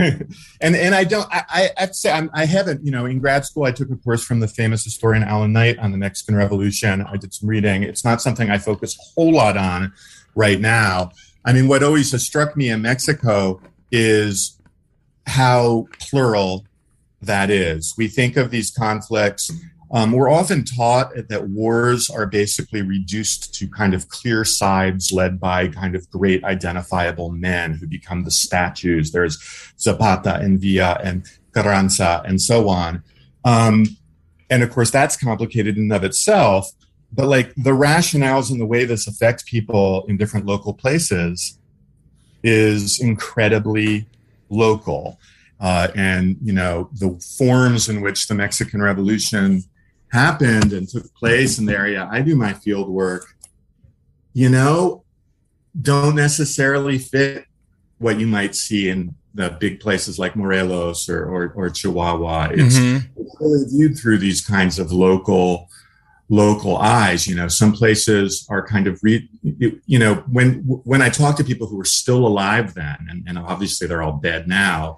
[0.60, 1.26] and and I don't.
[1.30, 2.84] I, I have to say I'm, I haven't.
[2.84, 5.78] You know, in grad school, I took a course from the famous historian Alan Knight
[5.78, 7.02] on the Mexican Revolution.
[7.02, 7.82] I did some reading.
[7.82, 9.92] It's not something I focus a whole lot on
[10.34, 11.10] right now.
[11.44, 14.58] I mean, what always has struck me in Mexico is
[15.26, 16.66] how plural
[17.22, 17.94] that is.
[17.96, 19.50] We think of these conflicts.
[19.92, 25.40] Um, we're often taught that wars are basically reduced to kind of clear sides led
[25.40, 29.10] by kind of great identifiable men who become the statues.
[29.10, 29.38] There's
[29.80, 33.02] Zapata and Villa and Carranza and so on.
[33.44, 33.84] Um,
[34.48, 36.70] and of course, that's complicated in of itself.
[37.12, 41.58] But like the rationales and the way this affects people in different local places
[42.44, 44.06] is incredibly
[44.48, 45.18] local.
[45.58, 49.62] Uh, and you know the forms in which the Mexican Revolution
[50.10, 53.24] happened and took place in the area I do my field work,
[54.32, 55.04] you know,
[55.80, 57.44] don't necessarily fit
[57.98, 62.48] what you might see in the big places like Morelos or or, or Chihuahua.
[62.52, 63.06] It's, Mhm.
[63.16, 65.68] it's really viewed through these kinds of local
[66.32, 71.08] local eyes you know some places are kind of re, you know when when i
[71.08, 74.96] talk to people who were still alive then and, and obviously they're all dead now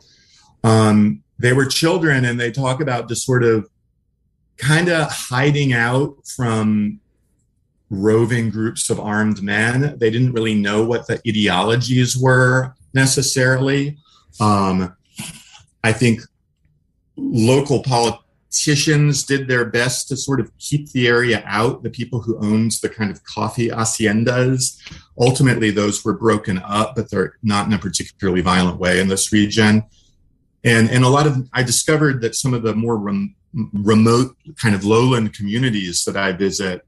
[0.63, 3.67] um, they were children and they talk about just sort of
[4.59, 7.00] kind of hiding out from
[7.90, 9.98] roving groups of armed men.
[9.98, 13.98] They didn't really know what the ideologies were necessarily.
[14.40, 14.96] Um,
[15.84, 16.20] i think
[17.16, 22.38] local politicians did their best to sort of keep the area out the people who
[22.38, 24.78] owned the kind of coffee haciendas.
[25.18, 29.32] Ultimately those were broken up but they're not in a particularly violent way in this
[29.32, 29.84] region.
[30.64, 33.34] And and a lot of i discovered that some of the more rem,
[33.72, 36.84] remote kind of lowland communities that i visit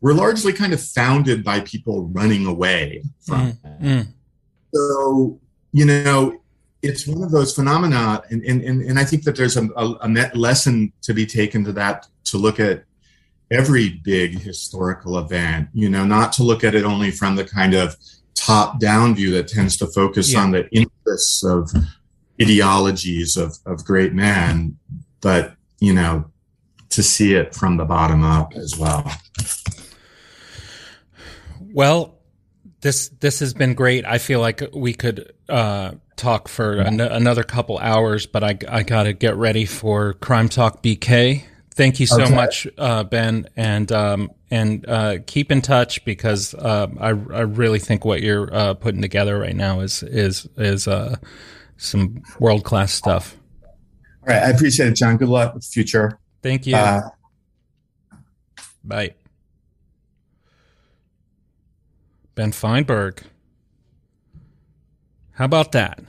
[0.00, 4.08] were largely kind of founded by people running away from Mm.
[4.74, 5.38] so
[5.72, 6.40] you know
[6.82, 10.08] it's one of those phenomena and and, and, i think that there's a, a, a
[10.08, 12.84] net lesson to be taken to that to look at
[13.50, 17.74] every big historical event you know not to look at it only from the kind
[17.74, 17.96] of
[18.34, 20.40] top down view that tends to focus Yeah.
[20.42, 21.70] on the interests of
[22.40, 24.78] ideologies of, of great men
[25.20, 26.24] but you know
[26.90, 29.04] to see it from the bottom up as well
[31.72, 32.18] Well,
[32.80, 34.04] this this has been great.
[34.04, 38.82] I feel like we could uh, talk for an- another couple hours, but I I
[38.82, 41.44] got to get ready for Crime Talk BK.
[41.74, 42.34] Thank you so Okay.
[42.34, 47.12] much, uh, Ben, and um, and uh, keep in touch because uh, I I
[47.42, 51.16] really think what you're uh, putting together right now is is is uh,
[51.76, 53.36] some world class stuff.
[54.28, 56.76] All right i appreciate it john good luck with the future Thank you.
[56.76, 57.10] Uh,
[58.84, 59.14] Bye.
[62.34, 63.22] Ben Feinberg.
[65.32, 66.00] How about that?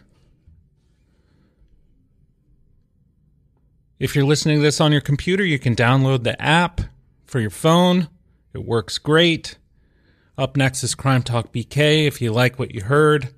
[3.99, 6.81] If you're listening to this on your computer, you can download the app
[7.25, 8.07] for your phone.
[8.53, 9.57] It works great.
[10.37, 12.07] Up next is Crime Talk BK.
[12.07, 13.33] If you like what you heard,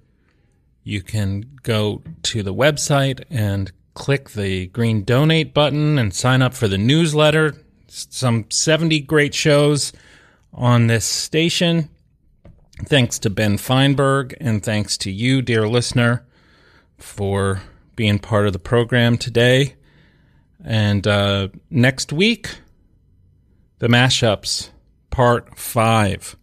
[0.84, 6.54] you can go to the website and click the green donate button and sign up
[6.54, 7.56] for the newsletter.
[7.88, 9.92] Some 70 great shows
[10.54, 11.90] on this station.
[12.86, 16.26] Thanks to Ben Feinberg and thanks to you, dear listener,
[16.98, 17.62] for
[17.96, 19.76] being part of the program today.
[20.64, 22.56] And uh, next week,
[23.80, 24.70] the mashups,
[25.10, 26.36] part five.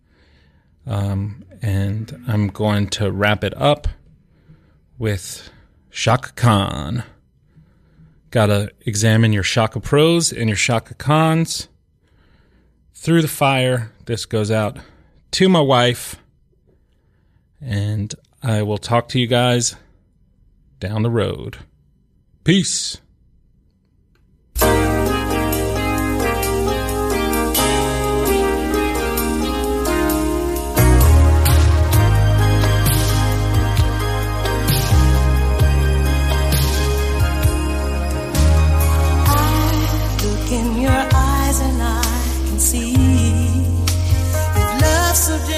[0.87, 3.89] Um, and I'm going to wrap it up
[4.99, 5.51] with
[5.91, 7.05] Chaka Khan.
[8.31, 11.69] Gotta examine your Chaka Pros and your Chaka cons.
[12.95, 14.79] Through the fire, this goes out
[15.33, 16.17] to my wife.
[17.61, 19.77] And I will talk to you guys
[20.79, 21.59] down the road.
[22.45, 22.99] Peace.
[45.31, 45.58] You've